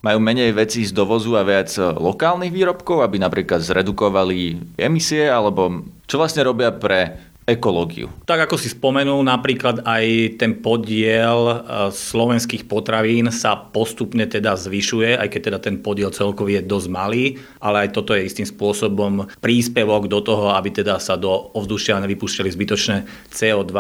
majú 0.05 0.19
menej 0.21 0.53
vecí 0.53 0.85
z 0.85 0.93
dovozu 0.93 1.37
a 1.37 1.43
viac 1.47 1.73
e, 1.77 1.83
lokálnych 1.83 2.53
výrobkov, 2.53 3.05
aby 3.05 3.17
napríklad 3.21 3.63
zredukovali 3.63 4.75
emisie, 4.77 5.29
alebo 5.29 5.87
čo 6.05 6.21
vlastne 6.21 6.45
robia 6.45 6.73
pre 6.75 7.17
ekológiu. 7.47 8.11
Tak 8.27 8.51
ako 8.51 8.59
si 8.59 8.75
spomenul, 8.75 9.23
napríklad 9.23 9.87
aj 9.87 10.35
ten 10.35 10.59
podiel 10.59 11.39
e, 11.47 11.57
slovenských 11.95 12.67
potravín 12.67 13.31
sa 13.31 13.55
postupne 13.55 14.27
teda 14.27 14.59
zvyšuje, 14.59 15.15
aj 15.15 15.31
keď 15.31 15.41
teda 15.41 15.59
ten 15.63 15.79
podiel 15.79 16.11
celkový 16.11 16.59
je 16.59 16.67
dosť 16.67 16.89
malý, 16.91 17.39
ale 17.63 17.87
aj 17.87 17.95
toto 17.95 18.19
je 18.19 18.27
istým 18.27 18.51
spôsobom 18.51 19.31
príspevok 19.39 20.11
do 20.11 20.19
toho, 20.27 20.59
aby 20.59 20.75
teda 20.75 20.99
sa 20.99 21.15
do 21.15 21.55
ovzdušia 21.55 22.03
nevypúšťali 22.03 22.51
zbytočné 22.51 22.97
CO2. 23.31 23.75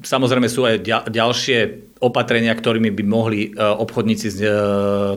Samozrejme 0.00 0.48
sú 0.48 0.64
aj 0.64 0.80
ďalšie 1.12 1.58
opatrenia, 2.00 2.56
ktorými 2.56 2.88
by 2.88 3.04
mohli 3.04 3.52
e, 3.52 3.60
obchodníci 3.60 4.32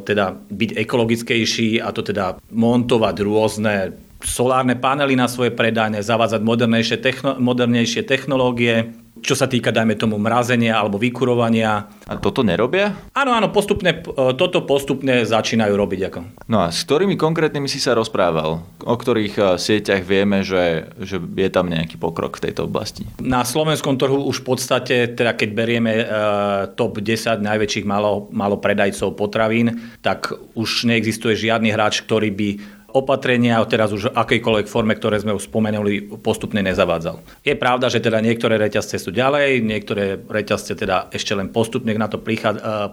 teda 0.03 0.25
byť 0.51 0.69
ekologickejší 0.75 1.79
a 1.79 1.95
to 1.95 2.03
teda 2.03 2.35
montovať 2.51 3.15
rôzne 3.23 3.95
solárne 4.23 4.79
panely 4.79 5.13
na 5.13 5.27
svoje 5.27 5.51
predajne, 5.51 5.99
zavádzať 6.01 6.41
modernejšie, 6.41 6.97
techno, 7.03 7.35
modernejšie 7.37 8.07
technológie, 8.07 8.95
čo 9.23 9.39
sa 9.39 9.47
týka, 9.47 9.71
dajme 9.71 9.95
tomu, 9.95 10.19
mrazenia 10.19 10.75
alebo 10.75 10.99
vykurovania. 10.99 11.87
A 12.03 12.19
toto 12.19 12.43
nerobia? 12.43 12.91
Áno, 13.15 13.31
áno, 13.31 13.55
postupne, 13.55 14.03
e, 14.03 14.35
toto 14.35 14.67
postupne 14.67 15.23
začínajú 15.23 15.73
robiť. 15.73 15.99
Ako. 16.11 16.19
No 16.51 16.59
a 16.59 16.73
s 16.73 16.83
ktorými 16.83 17.15
konkrétnymi 17.15 17.71
si 17.71 17.79
sa 17.79 17.95
rozprával? 17.95 18.59
O 18.83 18.95
ktorých 18.99 19.35
e, 19.39 19.41
sieťach 19.55 20.03
vieme, 20.03 20.43
že, 20.43 20.91
že 20.99 21.23
je 21.23 21.49
tam 21.49 21.71
nejaký 21.71 21.95
pokrok 21.95 22.35
v 22.35 22.51
tejto 22.51 22.67
oblasti? 22.67 23.07
Na 23.23 23.47
slovenskom 23.47 23.95
trhu 23.95 24.27
už 24.27 24.43
v 24.43 24.45
podstate, 24.45 24.95
teda 25.15 25.39
keď 25.39 25.49
berieme 25.55 26.03
uh, 26.03 26.05
top 26.75 26.99
10 26.99 27.39
najväčších 27.39 27.85
malo, 27.87 28.27
malo 28.35 28.59
predajcov 28.59 29.15
potravín, 29.15 29.79
tak 30.03 30.35
už 30.57 30.89
neexistuje 30.89 31.37
žiadny 31.37 31.71
hráč, 31.71 32.03
ktorý 32.03 32.29
by 32.33 32.49
opatrenia, 32.93 33.59
teraz 33.65 33.91
už 33.91 34.09
v 34.09 34.15
akejkoľvek 34.15 34.67
forme, 34.69 34.93
ktoré 34.93 35.17
sme 35.19 35.33
už 35.33 35.49
spomenuli, 35.49 36.21
postupne 36.21 36.61
nezavádzal. 36.61 37.19
Je 37.41 37.57
pravda, 37.57 37.89
že 37.89 37.99
teda 37.99 38.21
niektoré 38.21 38.61
reťazce 38.61 39.01
sú 39.01 39.09
ďalej, 39.09 39.65
niektoré 39.65 40.21
reťazce 40.21 40.77
teda 40.77 41.09
ešte 41.09 41.33
len 41.33 41.49
postupne 41.49 41.91
na 41.97 42.07
to 42.07 42.21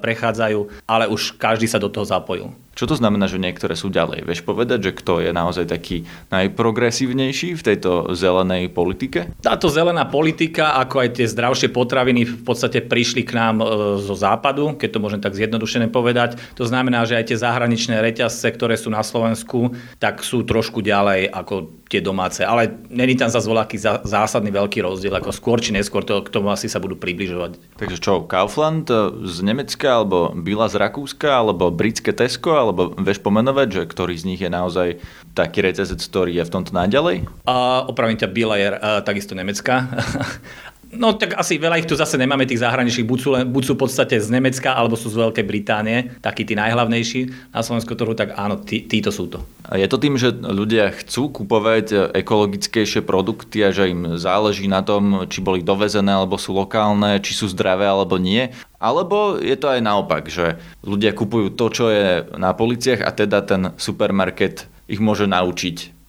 prechádzajú, 0.00 0.88
ale 0.88 1.04
už 1.06 1.36
každý 1.36 1.68
sa 1.68 1.78
do 1.78 1.92
toho 1.92 2.08
zapojil. 2.08 2.52
Čo 2.80 2.96
to 2.96 2.96
znamená, 2.96 3.28
že 3.28 3.36
niektoré 3.36 3.76
sú 3.76 3.92
ďalej? 3.92 4.24
Vieš 4.24 4.40
povedať, 4.40 4.88
že 4.88 4.96
kto 4.96 5.20
je 5.20 5.36
naozaj 5.36 5.68
taký 5.68 6.08
najprogresívnejší 6.32 7.58
v 7.58 7.66
tejto 7.66 8.16
zelenej 8.16 8.72
politike? 8.72 9.36
Táto 9.44 9.68
zelená 9.68 10.08
politika, 10.08 10.78
ako 10.80 11.04
aj 11.04 11.20
tie 11.20 11.26
zdravšie 11.28 11.68
potraviny 11.76 12.24
v 12.24 12.40
podstate 12.40 12.80
prišli 12.80 13.26
k 13.26 13.36
nám 13.36 13.60
e, 13.60 13.64
zo 14.00 14.16
západu, 14.16 14.80
keď 14.80 14.96
to 14.96 15.02
môžem 15.02 15.20
tak 15.20 15.36
zjednodušené 15.36 15.92
povedať. 15.92 16.40
To 16.56 16.64
znamená, 16.64 17.04
že 17.04 17.20
aj 17.20 17.28
tie 17.28 17.42
zahraničné 17.42 18.00
reťazce, 18.00 18.48
ktoré 18.54 18.80
sú 18.80 18.88
na 18.88 19.04
Slovensku, 19.04 19.76
tak 19.98 20.22
sú 20.22 20.46
trošku 20.46 20.84
ďalej 20.84 21.32
ako 21.32 21.82
tie 21.90 21.98
domáce. 21.98 22.46
Ale 22.46 22.70
není 22.86 23.18
tam 23.18 23.26
zase 23.26 23.50
voľaký 23.50 23.76
zásadný 24.06 24.54
veľký 24.54 24.86
rozdiel, 24.86 25.10
ako 25.18 25.34
skôr 25.34 25.58
či 25.58 25.74
neskôr 25.74 26.06
to, 26.06 26.22
k 26.22 26.30
tomu 26.30 26.54
asi 26.54 26.70
sa 26.70 26.78
budú 26.78 26.94
približovať. 26.94 27.58
Takže 27.80 27.98
čo, 27.98 28.22
Kaufland 28.22 28.86
z 29.26 29.36
Nemecka, 29.42 29.98
alebo 29.98 30.30
Bila 30.36 30.70
z 30.70 30.78
Rakúska, 30.78 31.42
alebo 31.42 31.74
britské 31.74 32.14
Tesco, 32.14 32.54
alebo 32.54 32.94
vieš 32.94 33.18
pomenovať, 33.18 33.68
že 33.74 33.82
ktorý 33.90 34.14
z 34.14 34.26
nich 34.30 34.40
je 34.40 34.50
naozaj 34.52 35.02
taký 35.34 35.66
reťazec, 35.66 35.98
ktorý 35.98 36.38
je 36.38 36.46
v 36.46 36.52
tomto 36.54 36.70
najďalej? 36.70 37.26
A 37.50 37.82
opravím 37.90 38.20
ťa, 38.20 38.30
Bila 38.30 38.54
je 38.54 38.68
uh, 38.70 39.02
takisto 39.02 39.34
Nemecka. 39.34 39.90
No 40.90 41.14
tak 41.14 41.38
asi 41.38 41.54
veľa 41.54 41.78
ich 41.78 41.86
tu 41.86 41.94
zase 41.94 42.18
nemáme, 42.18 42.50
tých 42.50 42.66
zahraničných, 42.66 43.06
buď 43.06 43.18
sú, 43.22 43.30
buď 43.46 43.62
sú 43.62 43.72
v 43.78 43.82
podstate 43.86 44.18
z 44.18 44.26
Nemecka, 44.26 44.74
alebo 44.74 44.98
sú 44.98 45.06
z 45.06 45.22
Veľkej 45.22 45.46
Británie, 45.46 46.18
takí 46.18 46.42
tí 46.42 46.58
najhlavnejší 46.58 47.54
na 47.54 47.62
Slovensku 47.62 47.94
trhu, 47.94 48.10
tak 48.18 48.34
áno, 48.34 48.58
tí, 48.58 48.82
títo 48.82 49.14
sú 49.14 49.30
to. 49.30 49.38
A 49.70 49.78
je 49.78 49.86
to 49.86 50.02
tým, 50.02 50.18
že 50.18 50.34
ľudia 50.34 50.90
chcú 50.90 51.30
kupovať 51.30 52.10
ekologickejšie 52.10 53.06
produkty 53.06 53.62
a 53.62 53.70
že 53.70 53.94
im 53.94 54.18
záleží 54.18 54.66
na 54.66 54.82
tom, 54.82 55.30
či 55.30 55.38
boli 55.38 55.62
dovezené, 55.62 56.10
alebo 56.10 56.34
sú 56.34 56.58
lokálne, 56.58 57.22
či 57.22 57.38
sú 57.38 57.46
zdravé, 57.46 57.86
alebo 57.86 58.18
nie? 58.18 58.50
Alebo 58.82 59.38
je 59.38 59.54
to 59.54 59.70
aj 59.70 59.80
naopak, 59.86 60.26
že 60.26 60.58
ľudia 60.82 61.14
kupujú 61.14 61.54
to, 61.54 61.70
čo 61.70 61.86
je 61.86 62.26
na 62.34 62.50
policiach 62.50 63.06
a 63.06 63.14
teda 63.14 63.46
ten 63.46 63.62
supermarket 63.78 64.66
ich 64.90 64.98
môže 64.98 65.30
naučiť 65.30 65.99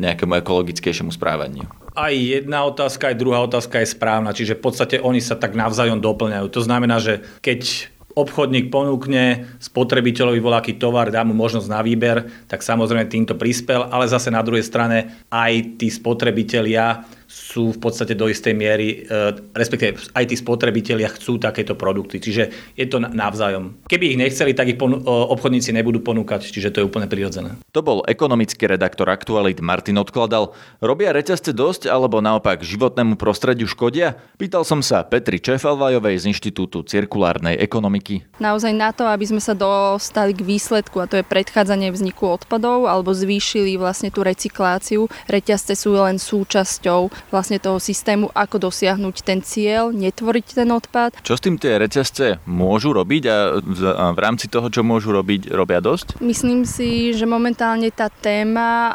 nejakému 0.00 0.34
ekologickejšiemu 0.42 1.14
správaniu 1.14 1.66
aj 1.94 2.10
jedna 2.10 2.66
otázka, 2.66 3.14
aj 3.14 3.20
druhá 3.22 3.38
otázka 3.46 3.78
je 3.78 3.94
správna. 3.94 4.34
Čiže 4.34 4.58
v 4.58 4.62
podstate 4.66 4.96
oni 4.98 5.22
sa 5.22 5.38
tak 5.38 5.54
navzájom 5.54 6.02
doplňajú. 6.02 6.50
To 6.50 6.60
znamená, 6.66 6.98
že 6.98 7.22
keď 7.38 7.94
obchodník 8.14 8.70
ponúkne 8.70 9.58
spotrebiteľovi 9.58 10.38
voľaký 10.38 10.78
tovar, 10.78 11.10
dá 11.10 11.26
mu 11.26 11.34
možnosť 11.34 11.66
na 11.66 11.82
výber, 11.82 12.46
tak 12.46 12.62
samozrejme 12.62 13.10
týmto 13.10 13.34
prispel, 13.34 13.90
ale 13.90 14.06
zase 14.06 14.30
na 14.30 14.42
druhej 14.42 14.62
strane 14.62 15.26
aj 15.30 15.78
tí 15.78 15.90
spotrebitelia 15.90 17.02
sú 17.34 17.74
v 17.74 17.78
podstate 17.82 18.14
do 18.14 18.30
istej 18.30 18.54
miery, 18.54 19.02
e, 19.10 19.34
respektíve 19.50 19.98
aj 20.14 20.24
tí 20.30 20.38
spotrebitelia 20.38 21.10
chcú 21.10 21.42
takéto 21.42 21.74
produkty, 21.74 22.22
čiže 22.22 22.54
je 22.78 22.86
to 22.86 23.02
navzájom. 23.02 23.82
Keby 23.90 24.14
ich 24.14 24.20
nechceli, 24.22 24.54
tak 24.54 24.70
ich 24.70 24.78
ponu- 24.78 25.02
obchodníci 25.02 25.74
nebudú 25.74 25.98
ponúkať, 25.98 26.46
čiže 26.46 26.70
to 26.70 26.78
je 26.82 26.86
úplne 26.86 27.10
prirodzené. 27.10 27.58
To 27.74 27.82
bol 27.82 28.06
ekonomický 28.06 28.70
redaktor 28.70 29.10
Aktualit 29.10 29.58
Martin 29.58 29.98
Odkladal. 29.98 30.54
Robia 30.78 31.10
reťazce 31.10 31.50
dosť 31.50 31.90
alebo 31.90 32.22
naopak 32.22 32.62
životnému 32.62 33.18
prostrediu 33.18 33.66
škodia? 33.66 34.14
Pýtal 34.38 34.62
som 34.62 34.78
sa 34.78 35.02
Petri 35.02 35.42
Čefalvajovej 35.42 36.22
z 36.22 36.24
Inštitútu 36.30 36.86
cirkulárnej 36.86 37.58
ekonomiky. 37.58 38.22
Naozaj 38.38 38.72
na 38.74 38.94
to, 38.94 39.10
aby 39.10 39.26
sme 39.26 39.42
sa 39.42 39.58
dostali 39.58 40.36
k 40.36 40.46
výsledku, 40.46 41.02
a 41.02 41.10
to 41.10 41.18
je 41.18 41.26
predchádzanie 41.26 41.90
vzniku 41.90 42.38
odpadov 42.38 42.86
alebo 42.86 43.10
zvýšili 43.10 43.74
vlastne 43.74 44.14
tú 44.14 44.22
recykláciu, 44.22 45.10
reťazce 45.26 45.74
sú 45.74 45.98
len 45.98 46.20
súčasťou 46.20 47.23
vlastne 47.32 47.60
toho 47.60 47.78
systému, 47.78 48.32
ako 48.34 48.68
dosiahnuť 48.68 49.16
ten 49.24 49.40
cieľ, 49.44 49.92
netvoriť 49.94 50.46
ten 50.58 50.68
odpad. 50.72 51.20
Čo 51.22 51.38
s 51.38 51.44
tým 51.44 51.60
tie 51.60 51.78
reťazce 51.78 52.42
môžu 52.48 52.96
robiť 52.96 53.22
a 53.30 53.36
v 54.12 54.18
rámci 54.18 54.50
toho, 54.50 54.68
čo 54.72 54.82
môžu 54.82 55.14
robiť, 55.14 55.52
robia 55.52 55.78
dosť? 55.84 56.20
Myslím 56.24 56.64
si, 56.68 57.14
že 57.14 57.28
momentálne 57.28 57.88
tá 57.94 58.08
téma 58.10 58.94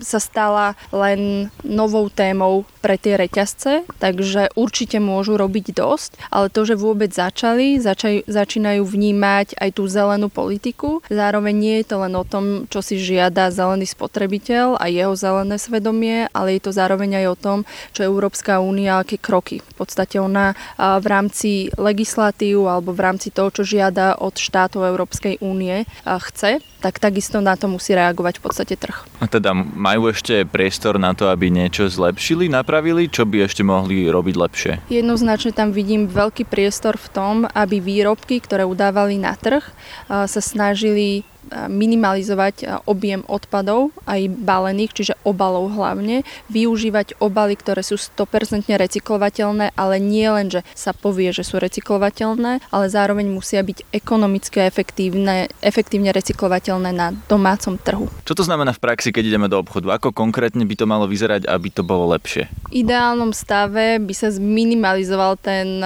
sa 0.00 0.20
stala 0.22 0.78
len 0.94 1.52
novou 1.62 2.08
témou 2.08 2.64
pre 2.80 2.96
tie 2.96 3.20
reťazce, 3.20 3.84
takže 4.00 4.56
určite 4.56 4.96
môžu 5.00 5.36
robiť 5.36 5.76
dosť, 5.76 6.10
ale 6.32 6.48
to, 6.48 6.64
že 6.64 6.80
vôbec 6.80 7.12
začali, 7.12 7.76
začaj, 7.76 8.24
začínajú 8.24 8.88
vnímať 8.88 9.60
aj 9.60 9.70
tú 9.76 9.84
zelenú 9.84 10.32
politiku. 10.32 11.04
Zároveň 11.12 11.52
nie 11.52 11.76
je 11.84 11.86
to 11.92 11.96
len 12.00 12.16
o 12.16 12.24
tom, 12.24 12.64
čo 12.72 12.80
si 12.80 12.96
žiada 12.96 13.52
zelený 13.52 13.84
spotrebiteľ 13.84 14.80
a 14.80 14.88
jeho 14.88 15.12
zelené 15.12 15.60
svedomie, 15.60 16.32
ale 16.32 16.56
je 16.56 16.62
to 16.64 16.72
zároveň 16.72 17.19
aj 17.19 17.19
o 17.26 17.36
tom, 17.36 17.68
čo 17.92 18.06
Európska 18.06 18.62
únia, 18.62 19.02
aké 19.02 19.20
kroky. 19.20 19.60
V 19.60 19.74
podstate 19.74 20.20
ona 20.20 20.56
v 20.78 21.06
rámci 21.08 21.68
legislatív 21.74 22.68
alebo 22.70 22.94
v 22.94 23.00
rámci 23.04 23.34
toho, 23.34 23.50
čo 23.50 23.66
žiada 23.66 24.16
od 24.20 24.38
štátov 24.38 24.86
Európskej 24.86 25.40
únie 25.44 25.84
chce, 26.06 26.62
tak 26.80 26.96
takisto 26.96 27.44
na 27.44 27.60
to 27.60 27.68
musí 27.68 27.92
reagovať 27.92 28.40
v 28.40 28.42
podstate 28.44 28.74
trh. 28.80 29.04
A 29.20 29.28
teda 29.28 29.52
majú 29.52 30.08
ešte 30.08 30.48
priestor 30.48 30.96
na 30.96 31.12
to, 31.12 31.28
aby 31.28 31.52
niečo 31.52 31.84
zlepšili, 31.92 32.48
napravili, 32.48 33.04
čo 33.12 33.28
by 33.28 33.44
ešte 33.44 33.60
mohli 33.60 34.08
robiť 34.08 34.34
lepšie? 34.36 34.72
Jednoznačne 34.88 35.52
tam 35.52 35.76
vidím 35.76 36.08
veľký 36.08 36.48
priestor 36.48 36.96
v 36.96 37.08
tom, 37.12 37.34
aby 37.52 37.84
výrobky, 37.84 38.40
ktoré 38.40 38.64
udávali 38.64 39.20
na 39.20 39.36
trh, 39.36 39.60
sa 40.08 40.40
snažili 40.40 41.28
minimalizovať 41.50 42.86
objem 42.86 43.26
odpadov, 43.26 43.90
aj 44.06 44.30
balených, 44.30 44.94
čiže 44.94 45.14
obalov 45.26 45.74
hlavne, 45.74 46.22
využívať 46.48 47.18
obaly, 47.18 47.58
ktoré 47.58 47.82
sú 47.82 47.98
100% 47.98 48.70
recyklovateľné, 48.70 49.74
ale 49.74 49.96
nie 49.98 50.26
len, 50.30 50.48
že 50.48 50.62
sa 50.72 50.94
povie, 50.94 51.34
že 51.34 51.42
sú 51.42 51.58
recyklovateľné, 51.58 52.62
ale 52.70 52.86
zároveň 52.86 53.26
musia 53.28 53.60
byť 53.60 53.90
ekonomicky 53.90 54.62
efektívne, 54.64 55.50
efektívne 55.60 56.14
recyklovateľné 56.14 56.90
na 56.94 57.12
domácom 57.26 57.76
trhu. 57.76 58.06
Čo 58.24 58.38
to 58.38 58.46
znamená 58.46 58.74
v 58.74 58.82
praxi, 58.82 59.10
keď 59.10 59.34
ideme 59.34 59.50
do 59.50 59.58
obchodu? 59.60 59.98
Ako 59.98 60.14
konkrétne 60.14 60.62
by 60.64 60.74
to 60.78 60.86
malo 60.86 61.10
vyzerať, 61.10 61.46
aby 61.46 61.68
to 61.70 61.82
bolo 61.82 62.10
lepšie? 62.14 62.46
V 62.70 62.86
ideálnom 62.86 63.34
stave 63.34 63.98
by 63.98 64.14
sa 64.14 64.30
zminimalizoval 64.30 65.36
ten 65.42 65.82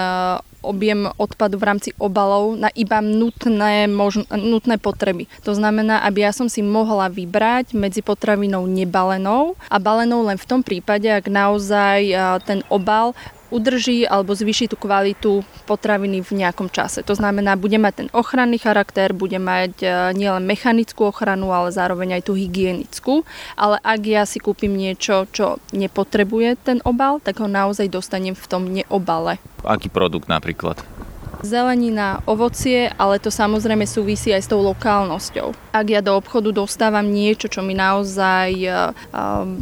objem 0.65 1.13
odpadu 1.21 1.61
v 1.61 1.69
rámci 1.69 1.91
obalov 2.01 2.57
na 2.57 2.73
iba 2.73 3.05
nutné, 3.05 3.85
možn- 3.87 4.25
nutné 4.33 4.81
potreby. 4.81 5.29
To 5.45 5.53
znamená, 5.53 6.01
aby 6.09 6.25
ja 6.25 6.33
som 6.33 6.49
si 6.49 6.65
mohla 6.65 7.13
vybrať 7.13 7.77
medzi 7.77 8.01
potravinou 8.01 8.65
nebalenou 8.65 9.55
a 9.69 9.77
balenou 9.77 10.25
len 10.25 10.41
v 10.41 10.49
tom 10.49 10.65
prípade, 10.65 11.07
ak 11.07 11.29
naozaj 11.29 12.01
ten 12.49 12.65
obal 12.73 13.13
udrží 13.53 14.09
alebo 14.09 14.33
zvýši 14.33 14.73
tú 14.73 14.77
kvalitu 14.77 15.45
potraviny 15.69 16.21
v 16.25 16.45
nejakom 16.45 16.69
čase. 16.73 17.05
To 17.05 17.17
znamená, 17.17 17.57
bude 17.57 17.77
mať 17.77 17.95
ten 18.05 18.09
ochranný 18.13 18.61
charakter, 18.61 19.13
bude 19.13 19.37
mať 19.41 19.73
e, 19.81 19.89
nielen 20.17 20.45
mechanickú 20.45 21.09
ochranu, 21.09 21.53
ale 21.53 21.75
zároveň 21.75 22.21
aj 22.21 22.23
tú 22.29 22.33
hygienickú. 22.39 23.27
Ale 23.57 23.81
ak 23.81 24.01
ja 24.05 24.23
si 24.25 24.41
kúpim 24.41 24.73
niečo, 24.73 25.29
čo 25.33 25.59
nepotrebuje 25.73 26.61
ten 26.61 26.79
obal, 26.85 27.21
tak 27.21 27.41
ho 27.41 27.49
naozaj 27.49 27.91
dostanem 27.91 28.37
v 28.37 28.47
tom 28.49 28.69
neobale. 28.69 29.41
Aký 29.65 29.89
produkt 29.89 30.29
napríklad? 30.29 30.81
Zelenina, 31.45 32.25
ovocie, 32.25 32.91
ale 32.97 33.21
to 33.21 33.29
samozrejme 33.29 33.85
súvisí 33.85 34.33
aj 34.33 34.43
s 34.43 34.51
tou 34.51 34.65
lokálnosťou. 34.65 35.53
Ak 35.77 35.87
ja 35.87 36.01
do 36.01 36.17
obchodu 36.17 36.51
dostávam 36.51 37.05
niečo, 37.05 37.47
čo 37.47 37.61
mi 37.61 37.77
naozaj 37.77 38.51
uh, 38.65 38.97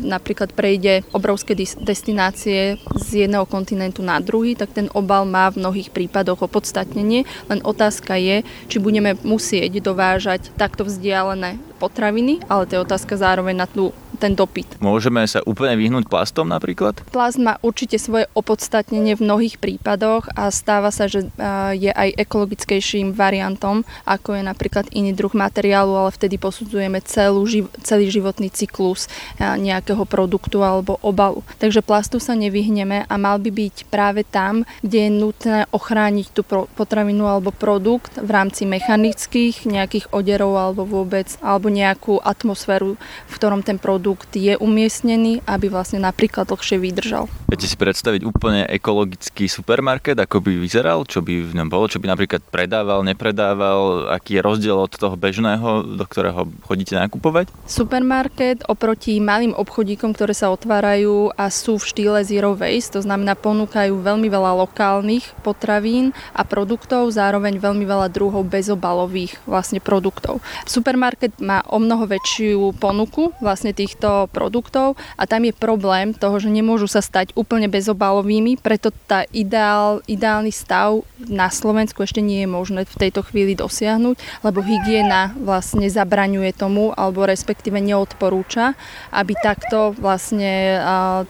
napríklad 0.01 0.55
prejde 0.55 1.03
obrovské 1.11 1.59
destinácie 1.59 2.79
z 2.97 3.27
jedného 3.27 3.45
kontinentu 3.45 4.01
na 4.01 4.23
druhý, 4.23 4.55
tak 4.55 4.73
ten 4.73 4.87
obal 4.95 5.27
má 5.27 5.51
v 5.51 5.61
mnohých 5.61 5.91
prípadoch 5.91 6.47
opodstatnenie. 6.47 7.27
Len 7.51 7.61
otázka 7.67 8.15
je, 8.17 8.47
či 8.71 8.77
budeme 8.79 9.19
musieť 9.27 9.83
dovážať 9.83 10.55
takto 10.55 10.87
vzdialené 10.87 11.59
potraviny, 11.83 12.47
ale 12.47 12.71
to 12.71 12.79
je 12.79 12.85
otázka 12.87 13.19
zároveň 13.19 13.59
na 13.59 13.67
tú 13.67 13.91
ten 14.23 14.39
dopyt. 14.39 14.79
Môžeme 14.79 15.27
sa 15.27 15.43
úplne 15.43 15.75
vyhnúť 15.75 16.07
plastom 16.07 16.47
napríklad? 16.47 17.03
Plast 17.11 17.43
má 17.43 17.59
určite 17.59 17.99
svoje 17.99 18.31
opodstatnenie 18.39 19.19
v 19.19 19.27
mnohých 19.27 19.59
prípadoch 19.59 20.31
a 20.39 20.55
stáva 20.55 20.95
sa, 20.95 21.11
že 21.11 21.27
je 21.75 21.91
aj 21.91 22.15
ekologickejším 22.23 23.19
variantom, 23.19 23.83
ako 24.07 24.39
je 24.39 24.43
napríklad 24.47 24.87
iný 24.95 25.11
druh 25.11 25.35
materiálu, 25.35 25.99
ale 25.99 26.15
vtedy 26.15 26.39
posudzujeme 26.39 27.03
celú, 27.03 27.43
celý 27.83 28.07
životný 28.15 28.55
cyklus 28.55 29.11
nejakého 29.41 30.07
produktu 30.07 30.63
alebo 30.63 31.03
obalu. 31.03 31.43
Takže 31.59 31.83
plastu 31.83 32.23
sa 32.23 32.39
nevyhneme 32.39 33.11
a 33.11 33.15
mal 33.19 33.43
by 33.43 33.51
byť 33.51 33.91
práve 33.91 34.23
tam, 34.23 34.63
kde 34.87 35.09
je 35.09 35.11
nutné 35.11 35.59
ochrániť 35.75 36.27
tú 36.31 36.47
potravinu 36.79 37.27
alebo 37.27 37.51
produkt 37.51 38.21
v 38.21 38.31
rámci 38.31 38.69
mechanických 38.69 39.65
nejakých 39.65 40.13
oderov 40.13 40.55
alebo 40.55 40.85
vôbec, 40.85 41.33
alebo 41.41 41.73
nejakú 41.73 42.21
atmosféru, 42.21 43.01
v 43.27 43.33
ktorom 43.33 43.65
ten 43.65 43.81
produkt 43.81 44.11
produkt 44.13 44.37
je 44.37 44.61
umiestnený, 44.61 45.41
aby 45.49 45.73
vlastne 45.73 45.97
napríklad 46.05 46.45
dlhšie 46.45 46.77
vydržal. 46.77 47.33
Viete 47.53 47.69
si 47.69 47.77
predstaviť 47.79 48.25
úplne 48.27 48.65
ekologický 48.67 49.47
supermarket, 49.47 50.17
ako 50.17 50.41
by 50.41 50.57
vyzeral, 50.57 51.05
čo 51.05 51.21
by 51.21 51.53
v 51.53 51.57
ňom 51.61 51.69
bolo, 51.69 51.85
čo 51.87 52.01
by 52.01 52.09
napríklad 52.11 52.41
predával, 52.49 53.05
nepredával, 53.07 54.09
aký 54.09 54.41
je 54.41 54.43
rozdiel 54.43 54.75
od 54.75 54.91
toho 54.91 55.15
bežného, 55.15 55.85
do 55.85 56.05
ktorého 56.09 56.49
chodíte 56.67 56.97
nakupovať? 56.99 57.53
Supermarket 57.69 58.67
oproti 58.67 59.21
malým 59.21 59.53
obchodíkom, 59.53 60.17
ktoré 60.17 60.33
sa 60.33 60.49
otvárajú 60.49 61.31
a 61.37 61.53
sú 61.53 61.77
v 61.77 61.85
štýle 61.87 62.21
zero 62.27 62.57
waste, 62.59 62.97
to 62.97 63.05
znamená 63.05 63.37
ponúkajú 63.37 64.01
veľmi 64.01 64.33
veľa 64.33 64.57
lokálnych 64.67 65.31
potravín 65.45 66.17
a 66.33 66.49
produktov, 66.49 67.13
zároveň 67.13 67.61
veľmi 67.61 67.85
veľa 67.85 68.09
druhov 68.09 68.49
bezobalových 68.49 69.39
vlastne 69.47 69.79
produktov. 69.85 70.41
Supermarket 70.65 71.37
má 71.37 71.61
o 71.69 71.77
mnoho 71.77 72.09
väčšiu 72.09 72.81
ponuku 72.81 73.37
vlastne 73.45 73.77
tých 73.77 73.93
týchto 73.93 74.33
produktov 74.33 74.97
a 75.21 75.29
tam 75.29 75.45
je 75.45 75.53
problém 75.53 76.17
toho, 76.17 76.41
že 76.41 76.49
nemôžu 76.49 76.89
sa 76.89 77.05
stať 77.05 77.37
úplne 77.43 77.67
bezobalovými, 77.67 78.63
preto 78.63 78.95
tá 79.11 79.27
ideál, 79.35 79.99
ideálny 80.07 80.55
stav 80.55 81.03
na 81.19 81.51
Slovensku 81.51 82.07
ešte 82.07 82.23
nie 82.23 82.47
je 82.47 82.49
možné 82.49 82.87
v 82.87 82.99
tejto 83.03 83.27
chvíli 83.27 83.59
dosiahnuť, 83.59 84.47
lebo 84.47 84.63
hygiena 84.63 85.35
vlastne 85.43 85.91
zabraňuje 85.91 86.55
tomu, 86.55 86.95
alebo 86.95 87.27
respektíve 87.27 87.83
neodporúča, 87.83 88.79
aby 89.11 89.35
takto 89.37 89.93
vlastne 89.99 90.79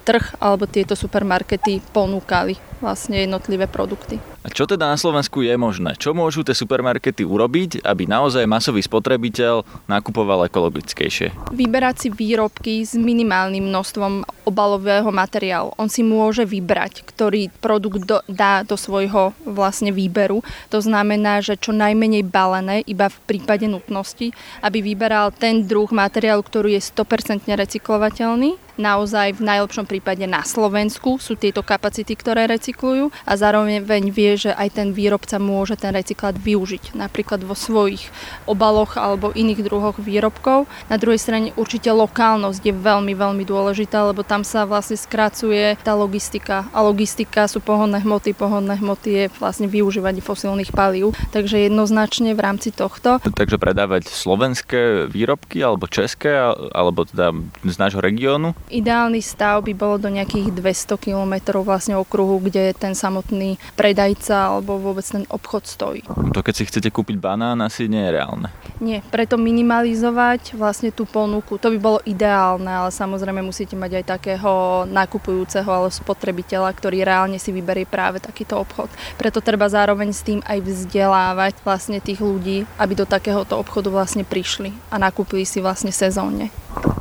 trh 0.05 0.37
alebo 0.39 0.69
tieto 0.69 0.93
supermarkety 0.93 1.81
ponúkali 1.97 2.72
vlastne 2.83 3.23
jednotlivé 3.23 3.71
produkty. 3.71 4.19
A 4.43 4.51
čo 4.51 4.67
teda 4.67 4.91
na 4.91 4.99
Slovensku 4.99 5.47
je 5.47 5.55
možné? 5.55 5.95
Čo 5.95 6.19
môžu 6.19 6.43
tie 6.43 6.51
supermarkety 6.51 7.23
urobiť, 7.23 7.87
aby 7.87 8.11
naozaj 8.11 8.43
masový 8.43 8.83
spotrebiteľ 8.83 9.87
nakupoval 9.87 10.51
ekologickejšie? 10.51 11.55
Vyberať 11.55 11.97
si 12.03 12.09
výrobky 12.11 12.83
s 12.83 12.99
minimálnym 12.99 13.71
množstvom 13.71 14.27
obalového 14.43 15.07
materiálu. 15.15 15.71
On 15.79 15.87
si 15.87 16.03
môže 16.03 16.43
vybrať, 16.43 17.07
ktorý 17.07 17.55
produkt 17.63 18.03
do, 18.03 18.19
dá 18.27 18.67
do 18.67 18.75
svojho 18.75 19.31
vlastne 19.47 19.95
výberu. 19.95 20.43
To 20.75 20.83
znamená, 20.83 21.39
že 21.39 21.55
čo 21.55 21.71
najmenej 21.71 22.27
balené, 22.27 22.83
iba 22.91 23.07
v 23.07 23.19
prípade 23.31 23.71
nutnosti, 23.71 24.35
aby 24.59 24.83
vyberal 24.83 25.31
ten 25.31 25.63
druh 25.63 25.87
materiálu, 25.95 26.43
ktorý 26.43 26.75
je 26.75 26.83
100% 26.83 27.47
recyklovateľný 27.47 28.59
naozaj 28.81 29.37
v 29.39 29.43
najlepšom 29.43 29.85
prípade 29.89 30.25
na 30.25 30.45
Slovensku 30.45 31.21
sú 31.21 31.37
tieto 31.37 31.61
kapacity, 31.61 32.13
ktoré 32.17 32.49
recyklujú 32.49 33.13
a 33.25 33.33
zároveň 33.37 34.09
vie, 34.09 34.37
že 34.37 34.51
aj 34.53 34.69
ten 34.79 34.89
výrobca 34.93 35.37
môže 35.37 35.77
ten 35.77 35.93
recyklát 35.93 36.37
využiť 36.37 36.97
napríklad 36.97 37.45
vo 37.45 37.57
svojich 37.57 38.09
obaloch 38.49 38.97
alebo 38.97 39.33
iných 39.33 39.65
druhoch 39.65 39.97
výrobkov. 40.01 40.69
Na 40.89 40.97
druhej 40.97 41.21
strane 41.21 41.49
určite 41.57 41.93
lokálnosť 41.93 42.63
je 42.63 42.75
veľmi, 42.75 43.13
veľmi 43.17 43.45
dôležitá, 43.45 44.09
lebo 44.09 44.25
tam 44.25 44.43
sa 44.47 44.65
vlastne 44.65 44.97
skracuje 44.97 45.77
tá 45.81 45.93
logistika 45.97 46.69
a 46.71 46.85
logistika 46.85 47.47
sú 47.49 47.61
pohodné 47.61 48.03
hmoty, 48.03 48.35
pohodné 48.37 48.81
hmoty 48.81 49.09
je 49.11 49.25
vlastne 49.39 49.69
využívanie 49.69 50.25
fosílnych 50.25 50.73
palív. 50.75 51.15
Takže 51.31 51.69
jednoznačne 51.69 52.33
v 52.33 52.41
rámci 52.41 52.73
tohto. 52.73 53.21
Takže 53.23 53.57
predávať 53.57 54.09
slovenské 54.11 55.07
výrobky 55.09 55.61
alebo 55.63 55.87
české 55.89 56.35
alebo 56.73 57.05
teda 57.07 57.37
z 57.63 57.77
nášho 57.79 58.01
regiónu? 58.03 58.55
Ideálny 58.73 59.21
stav 59.21 59.69
by 59.69 59.77
bolo 59.77 60.01
do 60.01 60.09
nejakých 60.09 60.57
200 60.57 60.97
km 60.97 61.61
vlastne 61.61 61.93
okruhu, 62.01 62.41
kde 62.41 62.73
ten 62.73 62.97
samotný 62.97 63.61
predajca 63.77 64.57
alebo 64.57 64.81
vôbec 64.81 65.05
ten 65.05 65.29
obchod 65.29 65.69
stojí. 65.69 66.03
To 66.09 66.41
keď 66.41 66.55
si 66.57 66.65
chcete 66.65 66.89
kúpiť 66.89 67.21
banán, 67.21 67.61
asi 67.61 67.85
nie 67.85 68.01
je 68.01 68.17
reálne. 68.17 68.49
Nie, 68.83 68.99
preto 69.15 69.39
minimalizovať 69.39 70.59
vlastne 70.59 70.91
tú 70.91 71.07
ponuku, 71.07 71.55
to 71.55 71.71
by 71.71 71.79
bolo 71.79 71.99
ideálne, 72.03 72.67
ale 72.67 72.91
samozrejme 72.91 73.39
musíte 73.39 73.79
mať 73.79 74.03
aj 74.03 74.05
takého 74.19 74.83
nakupujúceho 74.91 75.71
alebo 75.71 75.87
spotrebiteľa, 75.87 76.75
ktorý 76.75 77.07
reálne 77.07 77.39
si 77.39 77.55
vyberie 77.55 77.87
práve 77.87 78.19
takýto 78.19 78.59
obchod. 78.59 78.91
Preto 79.15 79.39
treba 79.39 79.71
zároveň 79.71 80.11
s 80.11 80.27
tým 80.27 80.43
aj 80.43 80.59
vzdelávať 80.67 81.55
vlastne 81.63 82.03
tých 82.03 82.19
ľudí, 82.19 82.67
aby 82.75 82.99
do 82.99 83.07
takéhoto 83.07 83.55
obchodu 83.55 83.87
vlastne 83.87 84.27
prišli 84.27 84.75
a 84.91 84.99
nakúpili 84.99 85.47
si 85.47 85.63
vlastne 85.63 85.95
sezónne. 85.95 86.51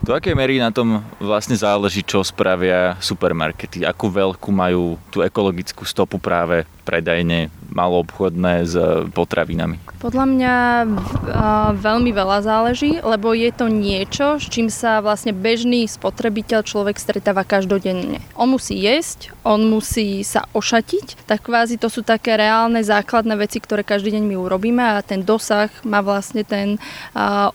Do 0.06 0.14
akej 0.14 0.38
mery 0.38 0.62
na 0.62 0.70
tom 0.70 1.02
vlastne 1.18 1.58
záleží, 1.58 2.06
čo 2.06 2.22
spravia 2.22 2.98
supermarkety? 3.02 3.86
Akú 3.86 4.10
veľkú 4.10 4.50
majú 4.54 4.98
tú 5.14 5.26
ekologickú 5.26 5.86
stopu 5.86 6.22
práve 6.22 6.66
predajne 6.84 7.54
maloobchodné 7.72 8.54
s 8.68 8.76
potravinami? 9.16 9.80
Podľa 10.02 10.26
mňa 10.28 10.56
veľmi 11.78 12.12
veľa 12.12 12.44
záleží, 12.44 13.00
lebo 13.00 13.32
je 13.38 13.54
to 13.54 13.70
niečo, 13.70 14.42
s 14.42 14.50
čím 14.50 14.68
sa 14.68 15.00
vlastne 15.00 15.32
bežný 15.32 15.86
spotrebiteľ 15.86 16.66
človek 16.66 16.98
stretáva 16.98 17.46
každodenne. 17.46 18.20
On 18.34 18.50
musí 18.50 18.82
jesť, 18.82 19.32
on 19.46 19.70
musí 19.70 20.26
sa 20.26 20.50
ošatiť, 20.52 21.30
tak 21.30 21.46
kvázi 21.46 21.78
to 21.78 21.88
sú 21.88 22.02
také 22.02 22.36
reálne 22.36 22.82
základné 22.82 23.38
veci, 23.40 23.62
ktoré 23.62 23.86
každý 23.86 24.18
deň 24.18 24.24
my 24.26 24.36
urobíme 24.42 24.84
a 24.84 25.06
ten 25.06 25.22
dosah 25.22 25.70
má 25.86 26.02
vlastne 26.02 26.42
ten 26.42 26.82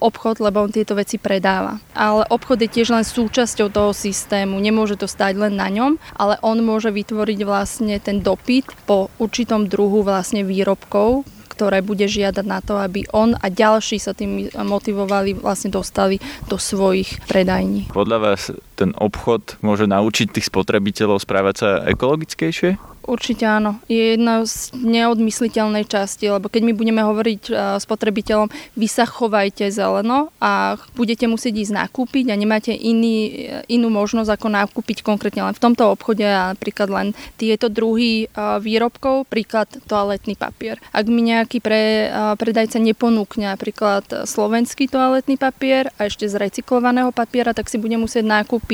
obchod, 0.00 0.38
lebo 0.40 0.62
on 0.62 0.72
tieto 0.72 0.94
veci 0.94 1.18
predáva. 1.18 1.82
Ale 1.92 2.24
obchod 2.30 2.62
je 2.62 2.70
tiež 2.70 2.94
len 2.94 3.04
súčasťou 3.04 3.68
toho 3.68 3.90
systému, 3.90 4.56
nemôže 4.62 4.96
to 4.96 5.10
stať 5.10 5.34
len 5.36 5.58
na 5.58 5.66
ňom, 5.68 5.98
ale 6.14 6.38
on 6.46 6.62
môže 6.62 6.88
vytvoriť 6.94 7.38
vlastne 7.42 7.98
ten 8.00 8.22
dopyt 8.22 8.70
po 8.86 9.10
určitom 9.18 9.66
druhu 9.66 10.04
vlastne 10.04 10.44
výrobkov, 10.46 11.24
ktoré 11.56 11.80
bude 11.80 12.04
žiadať 12.04 12.44
na 12.44 12.60
to, 12.60 12.76
aby 12.76 13.08
on 13.16 13.32
a 13.32 13.48
ďalší 13.48 13.96
sa 13.96 14.12
tým 14.12 14.52
motivovali, 14.52 15.40
vlastne 15.40 15.72
dostali 15.72 16.20
do 16.52 16.60
svojich 16.60 17.24
predajní. 17.24 17.88
Podľa 17.96 18.18
vás 18.20 18.52
ten 18.76 18.92
obchod 18.92 19.56
môže 19.64 19.88
naučiť 19.88 20.28
tých 20.36 20.52
spotrebiteľov 20.52 21.24
správať 21.24 21.54
sa 21.56 21.68
ekologickejšie? 21.88 22.96
Určite 23.06 23.46
áno. 23.46 23.78
Je 23.86 24.18
jedna 24.18 24.42
z 24.42 24.74
neodmysliteľnej 24.74 25.86
časti, 25.86 26.26
lebo 26.26 26.50
keď 26.50 26.62
my 26.66 26.72
budeme 26.74 27.02
hovoriť 27.06 27.42
e, 27.46 27.52
spotrebiteľom, 27.78 28.50
vy 28.74 28.86
sa 28.90 29.06
chovajte 29.06 29.70
zeleno 29.70 30.34
a 30.42 30.74
budete 30.98 31.30
musieť 31.30 31.54
ísť 31.62 31.86
nakúpiť 31.86 32.34
a 32.34 32.36
nemáte 32.36 32.74
iný, 32.74 33.46
e, 33.46 33.72
inú 33.78 33.94
možnosť 33.94 34.34
ako 34.34 34.46
nakúpiť 34.50 35.06
konkrétne 35.06 35.46
len 35.46 35.54
v 35.54 35.62
tomto 35.62 35.86
obchode 35.86 36.26
a 36.26 36.50
napríklad 36.58 36.90
len 36.90 37.08
tieto 37.38 37.70
druhy 37.70 38.26
e, 38.26 38.42
výrobkov, 38.58 39.30
príklad 39.30 39.70
toaletný 39.86 40.34
papier. 40.34 40.82
Ak 40.90 41.06
mi 41.06 41.22
nejaký 41.22 41.62
pre, 41.62 42.10
predajca 42.34 42.82
neponúkne 42.82 43.54
napríklad 43.54 44.26
slovenský 44.26 44.90
toaletný 44.90 45.38
papier 45.38 45.94
a 45.94 46.10
ešte 46.10 46.26
z 46.26 46.34
recyklovaného 46.42 47.14
papiera, 47.14 47.54
tak 47.54 47.70
si 47.70 47.78
bude 47.78 47.94
musieť 47.94 48.26
nakúpiť 48.26 48.65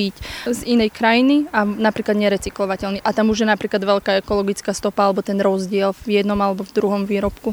z 0.48 0.60
inej 0.64 0.90
krajiny 0.90 1.46
a 1.52 1.68
napríklad 1.68 2.16
nerecyklovateľný. 2.16 3.04
A 3.04 3.12
tam 3.12 3.28
už 3.28 3.44
je 3.44 3.48
napríklad 3.48 3.84
veľká 3.84 4.12
ekologická 4.24 4.72
stopa 4.72 5.06
alebo 5.06 5.20
ten 5.20 5.36
rozdiel 5.36 5.92
v 5.92 6.24
jednom 6.24 6.40
alebo 6.40 6.64
v 6.64 6.74
druhom 6.74 7.02
výrobku. 7.04 7.52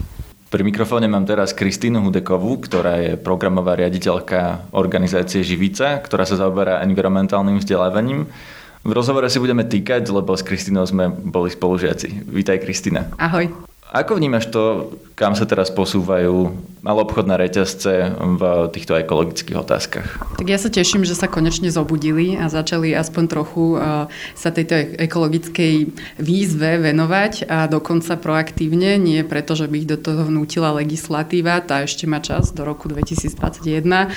Pri 0.49 0.65
mikrofóne 0.65 1.05
mám 1.05 1.29
teraz 1.29 1.53
Kristínu 1.53 2.01
Hudekovú, 2.01 2.57
ktorá 2.57 2.97
je 2.97 3.21
programová 3.21 3.77
riaditeľka 3.77 4.71
organizácie 4.73 5.45
Živica, 5.45 6.01
ktorá 6.01 6.25
sa 6.25 6.41
zaoberá 6.41 6.81
environmentálnym 6.81 7.61
vzdelávaním. 7.61 8.25
V 8.81 8.91
rozhovore 8.95 9.29
si 9.29 9.37
budeme 9.37 9.61
týkať, 9.61 10.09
lebo 10.09 10.33
s 10.33 10.41
Kristínou 10.41 10.89
sme 10.89 11.05
boli 11.13 11.53
spolužiaci. 11.53 12.25
Vítaj 12.25 12.65
Kristina. 12.65 13.05
Ahoj. 13.21 13.45
Ako 13.93 14.17
vnímaš 14.17 14.49
to, 14.49 14.93
kam 15.19 15.35
sa 15.35 15.43
teraz 15.43 15.67
posúvajú 15.67 16.55
malobchodné 16.79 17.35
reťazce 17.35 18.15
v 18.39 18.41
týchto 18.71 18.95
ekologických 18.95 19.57
otázkach? 19.59 20.07
Tak 20.39 20.47
ja 20.47 20.55
sa 20.55 20.71
teším, 20.71 21.03
že 21.03 21.11
sa 21.11 21.27
konečne 21.27 21.67
zobudili 21.67 22.39
a 22.39 22.47
začali 22.47 22.95
aspoň 22.95 23.23
trochu 23.27 23.75
uh, 23.75 24.07
sa 24.31 24.47
tejto 24.47 24.95
ekologickej 24.95 25.91
výzve 26.23 26.79
venovať 26.79 27.51
a 27.51 27.67
dokonca 27.67 28.15
proaktívne, 28.15 28.95
nie 28.95 29.27
preto, 29.27 29.59
že 29.59 29.67
by 29.67 29.83
ich 29.83 29.91
do 29.91 29.99
toho 29.99 30.23
vnútila 30.23 30.71
legislatíva, 30.71 31.59
tá 31.67 31.83
ešte 31.83 32.07
má 32.07 32.23
čas 32.23 32.55
do 32.55 32.63
roku 32.63 32.87
2021, 32.87 33.83
uh, 33.83 34.07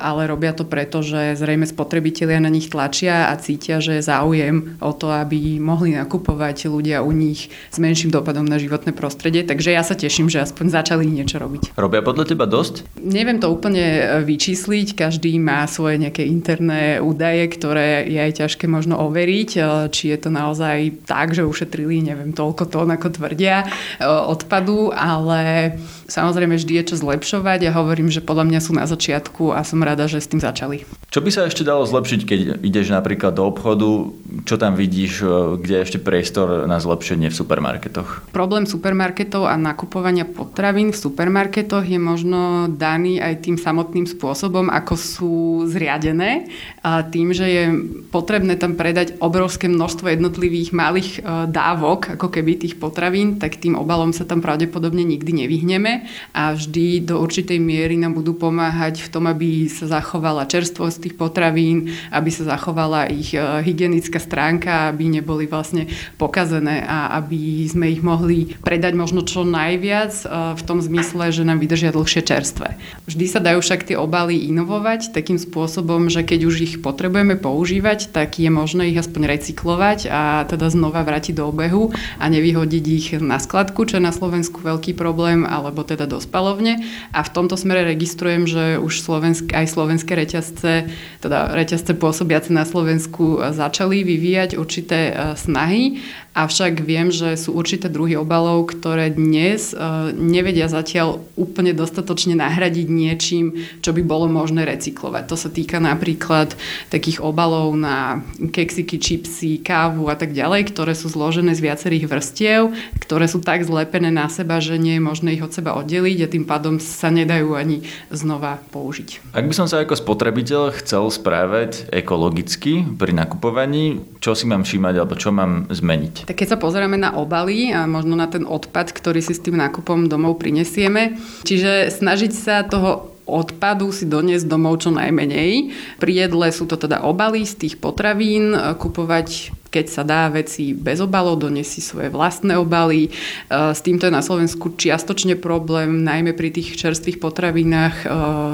ale 0.00 0.32
robia 0.32 0.56
to 0.56 0.64
preto, 0.64 1.04
že 1.04 1.36
zrejme 1.36 1.68
spotrebitelia 1.68 2.40
na 2.40 2.48
nich 2.48 2.72
tlačia 2.72 3.28
a 3.28 3.36
cítia, 3.36 3.84
že 3.84 4.00
je 4.00 4.08
záujem 4.08 4.80
o 4.80 4.96
to, 4.96 5.12
aby 5.12 5.60
mohli 5.60 5.92
nakupovať 5.92 6.72
ľudia 6.72 7.04
u 7.04 7.12
nich 7.12 7.52
s 7.68 7.76
menším 7.76 8.08
dopadom 8.08 8.48
na 8.48 8.56
životné 8.56 8.96
prostredie. 8.96 9.44
Takže 9.44 9.76
ja 9.76 9.89
sa 9.90 9.98
teším, 9.98 10.30
že 10.30 10.38
aspoň 10.38 10.70
začali 10.70 11.02
niečo 11.02 11.42
robiť. 11.42 11.74
Robia 11.74 11.98
podľa 11.98 12.30
teba 12.30 12.46
dosť? 12.46 12.86
Neviem 13.02 13.42
to 13.42 13.50
úplne 13.50 13.82
e, 13.82 14.02
vyčísliť. 14.22 14.94
Každý 14.94 15.34
má 15.42 15.66
svoje 15.66 15.98
nejaké 15.98 16.22
interné 16.22 17.02
údaje, 17.02 17.50
ktoré 17.50 18.06
je 18.06 18.22
aj 18.22 18.46
ťažké 18.46 18.70
možno 18.70 19.02
overiť, 19.02 19.50
e, 19.58 19.60
či 19.90 20.14
je 20.14 20.18
to 20.22 20.30
naozaj 20.30 20.94
tak, 21.10 21.34
že 21.34 21.42
ušetrili 21.42 22.06
neviem 22.06 22.30
toľko 22.30 22.70
tón, 22.70 22.94
ako 22.94 23.10
tvrdia, 23.10 23.66
e, 23.98 24.06
odpadu, 24.06 24.94
ale 24.94 25.74
samozrejme 26.06 26.54
vždy 26.54 26.72
je 26.78 26.94
čo 26.94 26.96
zlepšovať. 27.02 27.66
Ja 27.66 27.74
hovorím, 27.74 28.14
že 28.14 28.22
podľa 28.22 28.46
mňa 28.46 28.60
sú 28.62 28.72
na 28.78 28.86
začiatku 28.86 29.50
a 29.50 29.66
som 29.66 29.82
rada, 29.82 30.06
že 30.06 30.22
s 30.22 30.30
tým 30.30 30.38
začali. 30.38 30.86
Čo 31.10 31.18
by 31.18 31.30
sa 31.34 31.50
ešte 31.50 31.66
dalo 31.66 31.82
zlepšiť, 31.82 32.20
keď 32.22 32.40
ideš 32.62 32.94
napríklad 32.94 33.34
do 33.34 33.42
obchodu? 33.50 34.14
Čo 34.46 34.54
tam 34.54 34.78
vidíš, 34.78 35.26
kde 35.58 35.82
je 35.82 35.82
ešte 35.82 35.98
priestor 35.98 36.70
na 36.70 36.78
zlepšenie 36.78 37.26
v 37.26 37.34
supermarketoch? 37.34 38.30
Problém 38.30 38.62
supermarketov 38.62 39.50
a 39.50 39.58
nakupovania 39.80 40.28
potravín 40.28 40.92
v 40.92 41.00
supermarketoch 41.00 41.88
je 41.88 41.96
možno 41.96 42.68
daný 42.68 43.16
aj 43.16 43.48
tým 43.48 43.56
samotným 43.56 44.04
spôsobom, 44.04 44.68
ako 44.68 44.92
sú 44.92 45.34
zriadené. 45.72 46.52
A 46.84 47.00
tým, 47.00 47.32
že 47.32 47.48
je 47.48 47.64
potrebné 48.12 48.60
tam 48.60 48.76
predať 48.76 49.16
obrovské 49.24 49.72
množstvo 49.72 50.12
jednotlivých 50.12 50.76
malých 50.76 51.10
e, 51.16 51.20
dávok, 51.48 52.20
ako 52.20 52.28
keby 52.28 52.60
tých 52.60 52.76
potravín, 52.76 53.40
tak 53.40 53.56
tým 53.56 53.72
obalom 53.72 54.12
sa 54.12 54.28
tam 54.28 54.44
pravdepodobne 54.44 55.00
nikdy 55.00 55.48
nevyhneme 55.48 56.04
a 56.36 56.52
vždy 56.52 57.00
do 57.08 57.16
určitej 57.16 57.56
miery 57.56 57.96
nám 57.96 58.12
budú 58.12 58.36
pomáhať 58.36 59.00
v 59.00 59.08
tom, 59.08 59.24
aby 59.32 59.64
sa 59.64 59.88
zachovala 59.88 60.44
čerstvosť 60.44 61.08
tých 61.08 61.14
potravín, 61.16 61.88
aby 62.12 62.28
sa 62.28 62.44
zachovala 62.52 63.08
ich 63.08 63.32
e, 63.32 63.40
hygienická 63.64 64.20
stránka, 64.20 64.92
aby 64.92 65.08
neboli 65.08 65.48
vlastne 65.48 65.88
pokazené 66.20 66.84
a 66.84 67.16
aby 67.16 67.64
sme 67.64 67.88
ich 67.88 68.04
mohli 68.04 68.52
predať 68.60 68.92
možno 68.92 69.24
čo 69.24 69.40
najviac 69.70 70.12
e, 70.12 70.24
v 70.58 70.62
tom 70.66 70.82
zmysle, 70.82 71.30
že 71.30 71.46
nám 71.46 71.62
vydržia 71.62 71.94
dlhšie 71.94 72.26
čerstvé. 72.26 72.74
Vždy 73.06 73.24
sa 73.30 73.38
dajú 73.38 73.62
však 73.62 73.86
tie 73.86 73.96
obaly 73.96 74.50
inovovať 74.50 75.14
takým 75.14 75.38
spôsobom, 75.38 76.10
že 76.10 76.26
keď 76.26 76.40
už 76.50 76.54
ich 76.58 76.74
potrebujeme 76.82 77.38
používať, 77.38 78.10
tak 78.10 78.42
je 78.42 78.50
možné 78.50 78.90
ich 78.90 78.98
aspoň 78.98 79.30
recyklovať 79.38 80.10
a 80.10 80.22
teda 80.50 80.66
znova 80.74 81.06
vrátiť 81.06 81.38
do 81.38 81.46
obehu 81.46 81.94
a 82.18 82.24
nevyhodiť 82.26 82.84
ich 82.90 83.06
na 83.22 83.38
skladku, 83.38 83.86
čo 83.86 84.02
je 84.02 84.04
na 84.04 84.10
Slovensku 84.10 84.58
veľký 84.58 84.98
problém, 84.98 85.46
alebo 85.46 85.86
teda 85.86 86.10
do 86.10 86.18
spalovne. 86.18 86.82
A 87.14 87.22
v 87.22 87.30
tomto 87.30 87.54
smere 87.54 87.86
registrujem, 87.86 88.50
že 88.50 88.82
už 88.82 88.98
slovensk, 88.98 89.54
aj 89.54 89.66
slovenské 89.70 90.12
reťazce, 90.18 90.90
teda 91.22 91.54
reťazce 91.54 91.94
pôsobiace 91.94 92.50
na 92.50 92.66
Slovensku 92.66 93.38
začali 93.54 94.02
vyvíjať 94.02 94.58
určité 94.58 94.98
e, 95.10 95.12
snahy 95.38 96.02
Avšak 96.30 96.86
viem, 96.86 97.10
že 97.10 97.34
sú 97.34 97.58
určité 97.58 97.90
druhy 97.90 98.14
obalov, 98.14 98.70
ktoré 98.70 99.10
dnes 99.10 99.74
uh, 99.74 100.14
nevedia 100.14 100.70
zatiaľ 100.70 101.26
úplne 101.34 101.74
dostatočne 101.74 102.38
nahradiť 102.38 102.86
niečím, 102.86 103.66
čo 103.82 103.90
by 103.90 104.02
bolo 104.06 104.30
možné 104.30 104.62
recyklovať. 104.62 105.26
To 105.26 105.34
sa 105.34 105.50
týka 105.50 105.82
napríklad 105.82 106.54
takých 106.86 107.18
obalov 107.18 107.74
na 107.74 108.22
keksiky, 108.38 109.02
čipsy, 109.02 109.58
kávu 109.58 110.06
a 110.06 110.14
tak 110.14 110.30
ďalej, 110.30 110.70
ktoré 110.70 110.94
sú 110.94 111.10
zložené 111.10 111.50
z 111.58 111.66
viacerých 111.66 112.06
vrstiev, 112.06 112.78
ktoré 113.02 113.26
sú 113.26 113.42
tak 113.42 113.66
zlepené 113.66 114.14
na 114.14 114.30
seba, 114.30 114.62
že 114.62 114.78
nie 114.78 114.96
je 114.96 115.02
možné 115.02 115.34
ich 115.34 115.42
od 115.42 115.50
seba 115.50 115.74
oddeliť 115.74 116.18
a 116.22 116.30
tým 116.30 116.46
pádom 116.46 116.78
sa 116.78 117.10
nedajú 117.10 117.58
ani 117.58 117.82
znova 118.14 118.62
použiť. 118.70 119.34
Ak 119.34 119.50
by 119.50 119.54
som 119.54 119.66
sa 119.66 119.82
ako 119.82 119.98
spotrebiteľ 119.98 120.78
chcel 120.78 121.10
správať 121.10 121.90
ekologicky 121.90 122.86
pri 122.86 123.18
nakupovaní, 123.18 123.98
čo 124.22 124.38
si 124.38 124.46
mám 124.46 124.62
všímať 124.62 124.94
alebo 124.94 125.18
čo 125.18 125.34
mám 125.34 125.66
zmeniť? 125.66 126.29
Tak 126.30 126.46
keď 126.46 126.54
sa 126.54 126.62
pozeráme 126.62 126.94
na 126.94 127.18
obaly 127.18 127.74
a 127.74 127.90
možno 127.90 128.14
na 128.14 128.30
ten 128.30 128.46
odpad, 128.46 128.94
ktorý 128.94 129.18
si 129.18 129.34
s 129.34 129.42
tým 129.42 129.58
nákupom 129.58 130.06
domov 130.06 130.38
prinesieme, 130.38 131.18
čiže 131.42 131.90
snažiť 131.90 132.30
sa 132.30 132.62
toho 132.62 133.18
odpadu 133.26 133.90
si 133.90 134.06
doniesť 134.06 134.46
domov 134.46 134.78
čo 134.78 134.94
najmenej. 134.94 135.74
Pri 135.98 136.12
jedle 136.14 136.54
sú 136.54 136.70
to 136.70 136.78
teda 136.78 137.02
obaly 137.02 137.42
z 137.42 137.66
tých 137.66 137.82
potravín, 137.82 138.54
kupovať 138.54 139.50
keď 139.70 139.86
sa 139.86 140.02
dá 140.02 140.26
veci 140.28 140.74
bez 140.74 140.98
obalov, 140.98 141.38
doniesie 141.38 141.78
svoje 141.78 142.10
vlastné 142.10 142.58
obaly. 142.58 143.06
E, 143.06 143.10
s 143.50 143.80
týmto 143.80 144.10
je 144.10 144.12
na 144.12 144.20
Slovensku 144.20 144.74
čiastočne 144.74 145.38
problém, 145.38 146.02
najmä 146.02 146.34
pri 146.34 146.50
tých 146.50 146.74
čerstvých 146.74 147.22
potravinách 147.22 147.96
e, 148.02 148.06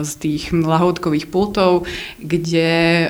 z 0.05 0.13
tých 0.21 0.53
lahodkových 0.53 1.33
pultov, 1.33 1.89
kde 2.21 2.71
e, 2.71 3.07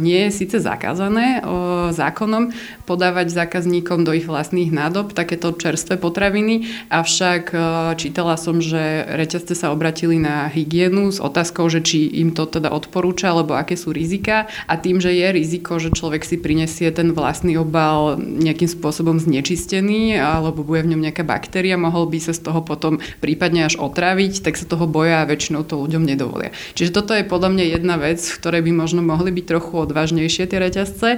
nie 0.00 0.28
je 0.28 0.30
síce 0.32 0.56
zakázané 0.56 1.44
zákonom 1.92 2.50
podávať 2.88 3.28
zákazníkom 3.30 4.02
do 4.08 4.16
ich 4.16 4.24
vlastných 4.24 4.72
nádob 4.72 5.12
takéto 5.12 5.52
čerstvé 5.52 6.00
potraviny, 6.00 6.66
avšak 6.88 7.52
čítala 8.00 8.40
som, 8.40 8.62
že 8.64 9.04
reťazce 9.04 9.52
sa 9.52 9.74
obratili 9.74 10.16
na 10.16 10.48
hygienu 10.48 11.12
s 11.12 11.20
otázkou, 11.20 11.68
že 11.68 11.84
či 11.84 12.08
im 12.22 12.32
to 12.32 12.48
teda 12.48 12.72
odporúča, 12.72 13.30
alebo 13.30 13.54
aké 13.54 13.76
sú 13.76 13.92
rizika 13.92 14.48
a 14.64 14.74
tým, 14.80 15.02
že 15.02 15.12
je 15.12 15.28
riziko, 15.28 15.76
že 15.76 15.92
človek 15.92 16.24
si 16.24 16.40
prinesie 16.40 16.88
ten 16.94 17.12
vlastný 17.12 17.49
plastný 17.50 17.58
obal 17.58 18.14
nejakým 18.20 18.70
spôsobom 18.70 19.18
znečistený 19.18 20.14
alebo 20.14 20.62
bude 20.62 20.86
v 20.86 20.94
ňom 20.94 21.02
nejaká 21.02 21.26
baktéria, 21.26 21.74
mohol 21.74 22.06
by 22.06 22.22
sa 22.22 22.30
z 22.30 22.46
toho 22.46 22.62
potom 22.62 23.02
prípadne 23.18 23.66
až 23.66 23.74
otráviť, 23.82 24.46
tak 24.46 24.54
sa 24.54 24.66
toho 24.70 24.86
boja 24.86 25.22
a 25.22 25.28
väčšinou 25.28 25.66
to 25.66 25.74
ľuďom 25.74 26.06
nedovolia. 26.06 26.54
Čiže 26.78 26.94
toto 26.94 27.10
je 27.10 27.26
podľa 27.26 27.50
mňa 27.58 27.64
jedna 27.74 27.98
vec, 27.98 28.22
v 28.22 28.38
ktorej 28.38 28.62
by 28.62 28.72
možno 28.72 29.00
mohli 29.02 29.34
byť 29.34 29.44
trochu 29.50 29.74
odvážnejšie 29.82 30.46
tie 30.46 30.58
reťazce, 30.62 31.08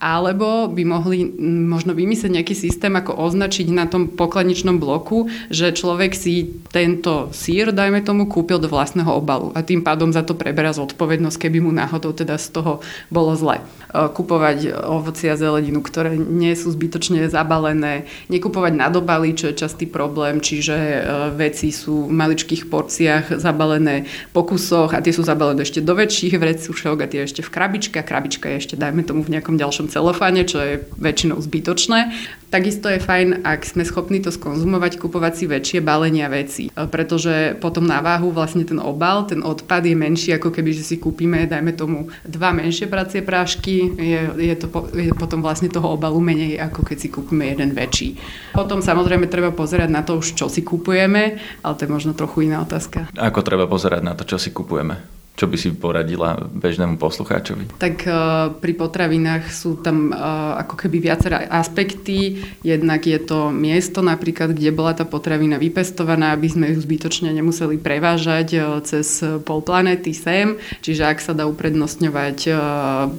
alebo 0.00 0.72
by 0.72 0.82
mohli 0.88 1.28
možno 1.68 1.92
vymyslieť 1.92 2.32
nejaký 2.40 2.54
systém, 2.56 2.96
ako 2.96 3.12
označiť 3.20 3.68
na 3.68 3.84
tom 3.84 4.08
pokladničnom 4.08 4.80
bloku, 4.80 5.28
že 5.52 5.76
človek 5.76 6.16
si 6.16 6.64
tento 6.72 7.28
sír, 7.36 7.74
dajme 7.74 8.00
tomu, 8.00 8.24
kúpil 8.24 8.56
do 8.56 8.70
vlastného 8.70 9.12
obalu 9.12 9.52
a 9.52 9.60
tým 9.60 9.84
pádom 9.84 10.08
za 10.08 10.24
to 10.24 10.32
preberá 10.32 10.72
zodpovednosť, 10.72 11.36
keby 11.36 11.58
mu 11.60 11.70
náhodou 11.74 12.16
teda 12.16 12.40
z 12.40 12.48
toho 12.54 12.72
bolo 13.12 13.36
zle. 13.36 13.60
Kupovať 13.92 14.72
ovoci 14.88 15.28
a 15.28 15.36
zeleninu 15.36 15.81
ktoré 15.82 16.14
nie 16.14 16.54
sú 16.54 16.70
zbytočne 16.70 17.26
zabalené, 17.26 18.06
nekupovať 18.30 18.72
na 18.78 18.88
dobaly, 18.88 19.34
čo 19.34 19.50
je 19.50 19.58
častý 19.58 19.90
problém, 19.90 20.38
čiže 20.38 20.76
e, 20.76 21.00
veci 21.34 21.74
sú 21.74 22.06
v 22.06 22.14
maličkých 22.14 22.70
porciách 22.70 23.42
zabalené 23.42 24.06
po 24.30 24.46
kusoch 24.46 24.94
a 24.94 25.02
tie 25.02 25.10
sú 25.10 25.26
zabalené 25.26 25.66
ešte 25.66 25.82
do 25.82 25.98
väčších 25.98 26.38
vrecúšok 26.38 26.96
a 27.02 27.10
tie 27.10 27.26
ešte 27.26 27.42
v 27.42 27.50
krabičke. 27.50 27.98
Krabička 27.98 28.46
je 28.54 28.56
ešte, 28.62 28.74
dajme 28.78 29.02
tomu, 29.02 29.26
v 29.26 29.34
nejakom 29.34 29.58
ďalšom 29.58 29.90
celofáne, 29.90 30.46
čo 30.46 30.62
je 30.62 30.86
väčšinou 31.02 31.42
zbytočné. 31.42 32.14
Takisto 32.52 32.92
je 32.92 33.00
fajn, 33.00 33.48
ak 33.48 33.64
sme 33.64 33.80
schopní 33.80 34.20
to 34.20 34.28
skonzumovať, 34.28 35.00
kupovať 35.00 35.32
si 35.32 35.44
väčšie 35.48 35.78
balenia 35.80 36.28
veci, 36.28 36.68
e, 36.68 36.86
pretože 36.86 37.56
potom 37.58 37.88
na 37.88 38.04
váhu 38.04 38.28
vlastne 38.28 38.62
ten 38.68 38.76
obal, 38.76 39.24
ten 39.24 39.40
odpad 39.40 39.88
je 39.88 39.96
menší, 39.96 40.36
ako 40.36 40.52
keby, 40.52 40.76
že 40.76 40.84
si 40.84 40.96
kúpime, 41.00 41.48
dajme 41.48 41.72
tomu, 41.72 42.12
dva 42.28 42.52
menšie 42.52 42.92
pracie 42.92 43.24
prášky, 43.24 43.96
je, 43.96 44.20
je 44.36 44.56
to 44.60 44.68
je 44.92 45.12
potom 45.16 45.40
vlastne 45.40 45.71
toho 45.72 45.96
obalu 45.96 46.20
menej, 46.20 46.60
ako 46.60 46.84
keď 46.84 46.96
si 47.00 47.08
kúpime 47.08 47.48
jeden 47.48 47.72
väčší. 47.72 48.20
Potom 48.52 48.84
samozrejme 48.84 49.26
treba 49.32 49.50
pozerať 49.50 49.88
na 49.88 50.04
to 50.04 50.20
už, 50.20 50.36
čo 50.36 50.52
si 50.52 50.60
kupujeme, 50.60 51.40
ale 51.64 51.72
to 51.74 51.88
je 51.88 51.90
možno 51.90 52.12
trochu 52.12 52.46
iná 52.46 52.60
otázka. 52.60 53.08
Ako 53.16 53.40
treba 53.40 53.64
pozerať 53.64 54.04
na 54.04 54.12
to, 54.12 54.28
čo 54.28 54.36
si 54.36 54.52
kupujeme? 54.52 55.21
Čo 55.32 55.48
by 55.48 55.56
si 55.56 55.72
poradila 55.72 56.36
bežnému 56.36 57.00
poslucháčovi? 57.00 57.80
Tak 57.80 58.04
uh, 58.04 58.52
pri 58.52 58.72
potravinách 58.76 59.48
sú 59.48 59.80
tam 59.80 60.12
uh, 60.12 60.60
ako 60.60 60.76
keby 60.76 61.00
viaceré 61.00 61.48
aspekty. 61.48 62.44
Jednak 62.60 63.08
je 63.08 63.16
to 63.16 63.48
miesto 63.48 64.04
napríklad, 64.04 64.52
kde 64.52 64.76
bola 64.76 64.92
tá 64.92 65.08
potravina 65.08 65.56
vypestovaná, 65.56 66.36
aby 66.36 66.52
sme 66.52 66.68
ju 66.76 66.84
zbytočne 66.84 67.32
nemuseli 67.32 67.80
prevážať 67.80 68.48
uh, 68.60 68.84
cez 68.84 69.24
pol 69.48 69.64
planety 69.64 70.12
sem. 70.12 70.60
Čiže 70.84 71.08
ak 71.08 71.18
sa 71.24 71.32
dá 71.32 71.48
uprednostňovať 71.48 72.38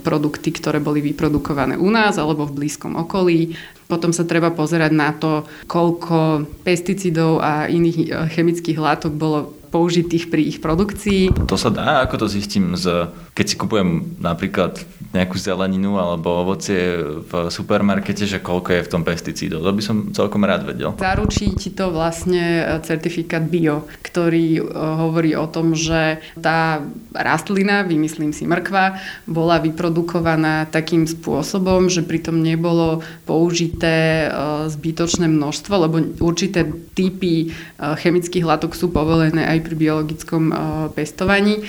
produkty, 0.06 0.54
ktoré 0.54 0.78
boli 0.78 1.02
vyprodukované 1.02 1.82
u 1.82 1.90
nás 1.90 2.22
alebo 2.22 2.46
v 2.46 2.62
blízkom 2.62 2.94
okolí, 2.94 3.58
potom 3.90 4.14
sa 4.14 4.24
treba 4.24 4.54
pozerať 4.54 4.92
na 4.94 5.12
to, 5.18 5.50
koľko 5.66 6.46
pesticidov 6.62 7.42
a 7.42 7.68
iných 7.68 8.30
chemických 8.32 8.80
látok 8.80 9.14
bolo 9.14 9.63
použitých 9.74 10.30
pri 10.30 10.46
ich 10.46 10.62
produkcii. 10.62 11.50
To 11.50 11.58
sa 11.58 11.74
dá, 11.74 12.06
ako 12.06 12.22
to 12.22 12.28
zistím, 12.30 12.78
z, 12.78 13.10
keď 13.34 13.46
si 13.50 13.56
kupujem 13.58 14.22
napríklad 14.22 14.78
nejakú 15.14 15.38
zeleninu 15.38 16.02
alebo 16.02 16.42
ovocie 16.42 16.98
v 17.22 17.54
supermarkete, 17.54 18.26
že 18.26 18.42
koľko 18.42 18.70
je 18.74 18.82
v 18.82 18.92
tom 18.92 19.06
pesticídov. 19.06 19.62
To 19.62 19.70
by 19.70 19.84
som 19.86 19.98
celkom 20.10 20.42
rád 20.42 20.66
vedel. 20.66 20.98
Zaručí 20.98 21.54
ti 21.54 21.70
to 21.70 21.94
vlastne 21.94 22.66
certifikát 22.82 23.46
bio, 23.46 23.86
ktorý 24.02 24.66
hovorí 24.74 25.38
o 25.38 25.46
tom, 25.46 25.78
že 25.78 26.18
tá 26.42 26.82
rastlina, 27.14 27.86
vymyslím 27.86 28.34
si 28.34 28.50
mrkva, 28.50 28.98
bola 29.30 29.62
vyprodukovaná 29.62 30.66
takým 30.66 31.06
spôsobom, 31.06 31.94
že 31.94 32.02
pritom 32.02 32.42
nebolo 32.42 33.06
použité 33.30 34.28
zbytočné 34.66 35.30
množstvo, 35.30 35.74
lebo 35.78 35.96
určité 36.26 36.66
typy 36.98 37.54
chemických 37.78 38.50
látok 38.50 38.74
sú 38.74 38.90
povolené 38.90 39.46
aj 39.46 39.62
pri 39.62 39.76
biologickom 39.78 40.44
pestovaní 40.98 41.62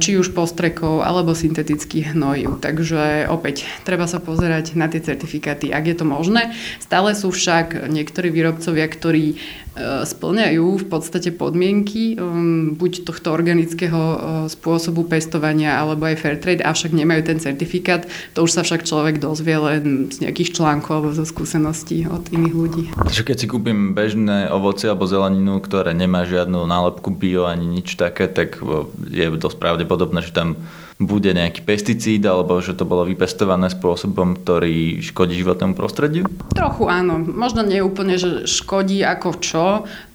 či 0.00 0.16
už 0.16 0.32
postrekov 0.32 1.04
alebo 1.04 1.36
syntetických 1.36 2.16
hnojív. 2.16 2.64
Takže 2.64 3.28
opäť 3.28 3.68
treba 3.84 4.08
sa 4.08 4.16
pozerať 4.16 4.72
na 4.80 4.88
tie 4.88 5.04
certifikáty, 5.04 5.68
ak 5.68 5.84
je 5.92 5.96
to 6.00 6.06
možné. 6.08 6.56
Stále 6.80 7.12
sú 7.12 7.28
však 7.28 7.92
niektorí 7.92 8.32
výrobcovia, 8.32 8.88
ktorí 8.88 9.36
splňajú 9.80 10.84
v 10.84 10.86
podstate 10.86 11.32
podmienky 11.32 12.20
um, 12.20 12.76
buď 12.76 13.08
tohto 13.08 13.32
organického 13.32 13.96
uh, 13.96 14.18
spôsobu 14.44 15.08
pestovania 15.08 15.80
alebo 15.80 16.04
aj 16.04 16.20
fair 16.20 16.36
trade, 16.36 16.60
avšak 16.60 16.92
nemajú 16.92 17.24
ten 17.24 17.38
certifikát. 17.40 18.04
To 18.36 18.44
už 18.44 18.52
sa 18.52 18.62
však 18.62 18.84
človek 18.84 19.16
dozvie 19.16 19.56
len 19.56 20.12
z 20.12 20.28
nejakých 20.28 20.60
článkov 20.60 20.92
alebo 21.00 21.10
zo 21.16 21.24
skúseností 21.24 22.04
od 22.04 22.28
iných 22.28 22.54
ľudí. 22.54 22.84
Takže 22.92 23.24
keď 23.24 23.36
si 23.40 23.46
kúpim 23.48 23.96
bežné 23.96 24.52
ovocie 24.52 24.92
alebo 24.92 25.08
zeleninu, 25.08 25.56
ktoré 25.64 25.96
nemá 25.96 26.28
žiadnu 26.28 26.68
nálepku 26.68 27.08
bio 27.08 27.48
ani 27.48 27.64
nič 27.64 27.96
také, 27.96 28.28
tak 28.28 28.60
je 29.08 29.26
dosť 29.32 29.56
pravdepodobné, 29.56 30.20
že 30.20 30.36
tam 30.36 30.60
bude 31.06 31.30
nejaký 31.34 31.62
pesticíd 31.64 32.22
alebo 32.24 32.58
že 32.62 32.74
to 32.74 32.84
bolo 32.86 33.06
vypestované 33.06 33.68
spôsobom, 33.72 34.38
ktorý 34.40 35.02
škodí 35.02 35.38
životnému 35.38 35.74
prostrediu? 35.74 36.26
Trochu 36.54 36.84
áno. 36.88 37.18
Možno 37.20 37.62
nie 37.66 37.82
úplne, 37.82 38.18
že 38.18 38.44
škodí 38.48 39.02
ako 39.02 39.28
čo. 39.42 39.66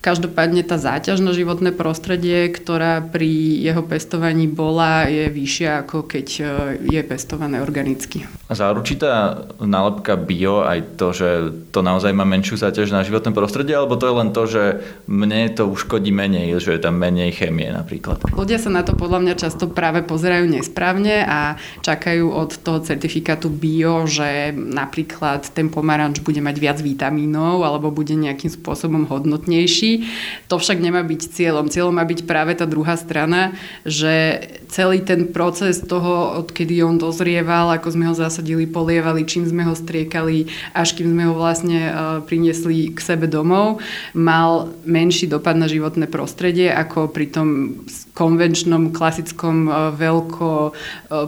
Každopádne 0.08 0.64
tá 0.64 0.80
záťaž 0.80 1.20
na 1.20 1.36
životné 1.36 1.76
prostredie, 1.76 2.48
ktorá 2.48 3.04
pri 3.04 3.28
jeho 3.60 3.84
pestovaní 3.84 4.48
bola, 4.48 5.04
je 5.04 5.28
vyššia 5.28 5.84
ako 5.84 6.08
keď 6.08 6.28
e, 6.40 6.44
je 6.96 7.02
pestované 7.04 7.60
organicky. 7.60 8.24
A 8.48 8.56
zaručí 8.56 8.96
tá 8.96 9.44
nálepka 9.60 10.16
bio 10.16 10.64
aj 10.64 10.96
to, 10.96 11.12
že 11.12 11.30
to 11.76 11.84
naozaj 11.84 12.16
má 12.16 12.24
menšiu 12.24 12.56
záťaž 12.56 12.96
na 12.96 13.04
životné 13.04 13.36
prostredie, 13.36 13.76
alebo 13.76 14.00
to 14.00 14.08
je 14.08 14.16
len 14.16 14.30
to, 14.32 14.44
že 14.48 14.64
mne 15.12 15.52
to 15.52 15.68
uškodí 15.68 16.16
menej, 16.16 16.56
že 16.64 16.80
je 16.80 16.88
tam 16.88 16.96
menej 16.96 17.36
chemie 17.36 17.68
napríklad? 17.68 18.24
Ľudia 18.32 18.64
sa 18.64 18.72
na 18.72 18.88
to 18.88 18.96
podľa 18.96 19.28
mňa 19.28 19.36
často 19.36 19.68
práve 19.68 20.08
pozerajú 20.08 20.48
nesprávne 20.48 21.28
a 21.28 21.60
čakajú 21.84 22.32
od 22.32 22.56
toho 22.64 22.80
certifikátu 22.80 23.52
bio, 23.52 24.08
že 24.08 24.56
napríklad 24.56 25.52
ten 25.52 25.68
pomaranč 25.68 26.24
bude 26.24 26.40
mať 26.40 26.56
viac 26.64 26.80
vitamínov 26.80 27.68
alebo 27.68 27.92
bude 27.92 28.16
nejakým 28.16 28.56
spôsobom 28.56 29.04
hodnotnejší. 29.12 29.97
To 30.52 30.60
však 30.60 30.84
nemá 30.84 31.02
byť 31.06 31.22
cieľom. 31.32 31.72
Cieľom 31.72 31.96
má 31.96 32.06
byť 32.06 32.28
práve 32.28 32.54
tá 32.58 32.68
druhá 32.68 33.00
strana, 33.00 33.56
že 33.88 34.44
celý 34.68 35.00
ten 35.02 35.32
proces 35.32 35.80
toho, 35.80 36.44
odkedy 36.44 36.84
on 36.84 37.00
dozrieval, 37.00 37.72
ako 37.72 37.96
sme 37.96 38.06
ho 38.12 38.16
zasadili, 38.16 38.68
polievali, 38.68 39.24
čím 39.24 39.48
sme 39.48 39.64
ho 39.64 39.74
striekali, 39.74 40.52
až 40.76 40.94
kým 40.98 41.16
sme 41.16 41.24
ho 41.32 41.34
vlastne 41.34 41.80
uh, 41.88 41.94
priniesli 42.24 42.92
k 42.92 43.00
sebe 43.00 43.32
domov, 43.32 43.80
mal 44.12 44.72
menší 44.84 45.32
dopad 45.32 45.56
na 45.56 45.72
životné 45.72 46.12
prostredie 46.12 46.68
ako 46.68 47.08
pri 47.08 47.32
tom 47.32 47.48
konvenčnom, 48.12 48.92
klasickom, 48.92 49.56
uh, 49.70 49.76
veľko 49.96 50.76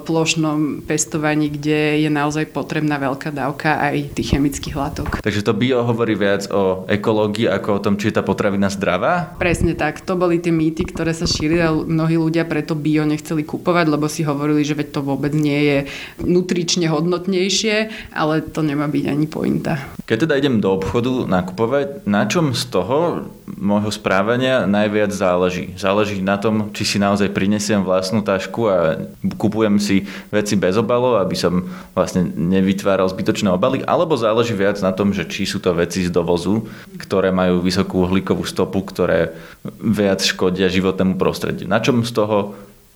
plošnom 0.04 0.84
pestovaní, 0.84 1.48
kde 1.48 2.04
je 2.04 2.10
naozaj 2.12 2.52
potrebná 2.52 3.00
veľká 3.00 3.32
dávka 3.32 3.80
aj 3.80 4.12
tých 4.18 4.36
chemických 4.36 4.76
látok. 4.76 5.08
Takže 5.24 5.46
to 5.46 5.54
bio 5.56 5.86
hovorí 5.86 6.18
viac 6.18 6.50
o 6.52 6.84
ekológii 6.90 7.48
ako 7.48 7.80
o 7.80 7.84
tom, 7.84 7.96
či 7.96 8.12
je 8.12 8.20
tá 8.20 8.24
potravina 8.50 8.74
zdravá? 8.74 9.14
Presne 9.38 9.78
tak. 9.78 10.02
To 10.10 10.18
boli 10.18 10.42
tie 10.42 10.50
mýty, 10.50 10.82
ktoré 10.90 11.14
sa 11.14 11.30
šírili 11.30 11.62
a 11.62 11.70
mnohí 11.70 12.18
ľudia 12.18 12.50
preto 12.50 12.74
bio 12.74 13.06
nechceli 13.06 13.46
kupovať, 13.46 13.86
lebo 13.86 14.10
si 14.10 14.26
hovorili, 14.26 14.66
že 14.66 14.74
veď 14.74 14.90
to 14.90 15.02
vôbec 15.06 15.30
nie 15.38 15.62
je 15.62 15.78
nutrične 16.26 16.90
hodnotnejšie, 16.90 17.94
ale 18.10 18.42
to 18.42 18.66
nemá 18.66 18.90
byť 18.90 19.06
ani 19.06 19.30
pointa. 19.30 19.78
Keď 20.10 20.26
teda 20.26 20.42
idem 20.42 20.58
do 20.58 20.74
obchodu 20.74 21.30
nakupovať, 21.30 22.10
na 22.10 22.26
čom 22.26 22.58
z 22.58 22.66
toho 22.74 23.30
môjho 23.46 23.94
správania 23.94 24.66
najviac 24.66 25.14
záleží? 25.14 25.78
Záleží 25.78 26.26
na 26.26 26.42
tom, 26.42 26.74
či 26.74 26.86
si 26.86 26.98
naozaj 26.98 27.30
prinesiem 27.30 27.86
vlastnú 27.86 28.26
tašku 28.26 28.62
a 28.66 28.98
kupujem 29.38 29.78
si 29.78 30.10
veci 30.34 30.58
bez 30.58 30.74
obalov, 30.74 31.22
aby 31.22 31.38
som 31.38 31.70
vlastne 31.94 32.26
nevytváral 32.34 33.06
zbytočné 33.06 33.54
obaly, 33.54 33.86
alebo 33.86 34.18
záleží 34.18 34.58
viac 34.58 34.82
na 34.82 34.90
tom, 34.90 35.14
že 35.14 35.30
či 35.30 35.46
sú 35.46 35.62
to 35.62 35.78
veci 35.78 36.02
z 36.02 36.10
dovozu, 36.10 36.66
ktoré 36.98 37.30
majú 37.30 37.62
vysokú 37.62 38.10
uhlíkovú 38.10 38.38
stopu, 38.45 38.86
ktoré 38.86 39.34
viac 39.80 40.23
škodia 40.23 40.71
životnému 40.71 41.15
prostrediu. 41.19 41.67
Na 41.67 41.84
čom 41.84 42.06
z 42.06 42.12
toho 42.13 42.56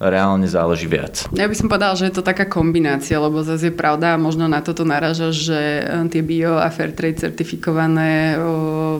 reálne 0.10 0.48
záleží 0.48 0.88
viac. 0.88 1.28
Ja 1.32 1.48
by 1.48 1.56
som 1.56 1.68
povedala, 1.72 1.96
že 1.96 2.10
je 2.10 2.16
to 2.20 2.24
taká 2.26 2.48
kombinácia, 2.48 3.20
lebo 3.20 3.44
zase 3.44 3.72
je 3.72 3.76
pravda 3.76 4.16
a 4.16 4.22
možno 4.22 4.48
na 4.48 4.60
toto 4.60 4.84
naraža, 4.84 5.32
že 5.32 5.60
eh, 5.84 6.06
tie 6.12 6.22
bio 6.24 6.60
a 6.60 6.68
fair 6.74 6.92
trade 6.92 7.20
certifikované 7.20 8.36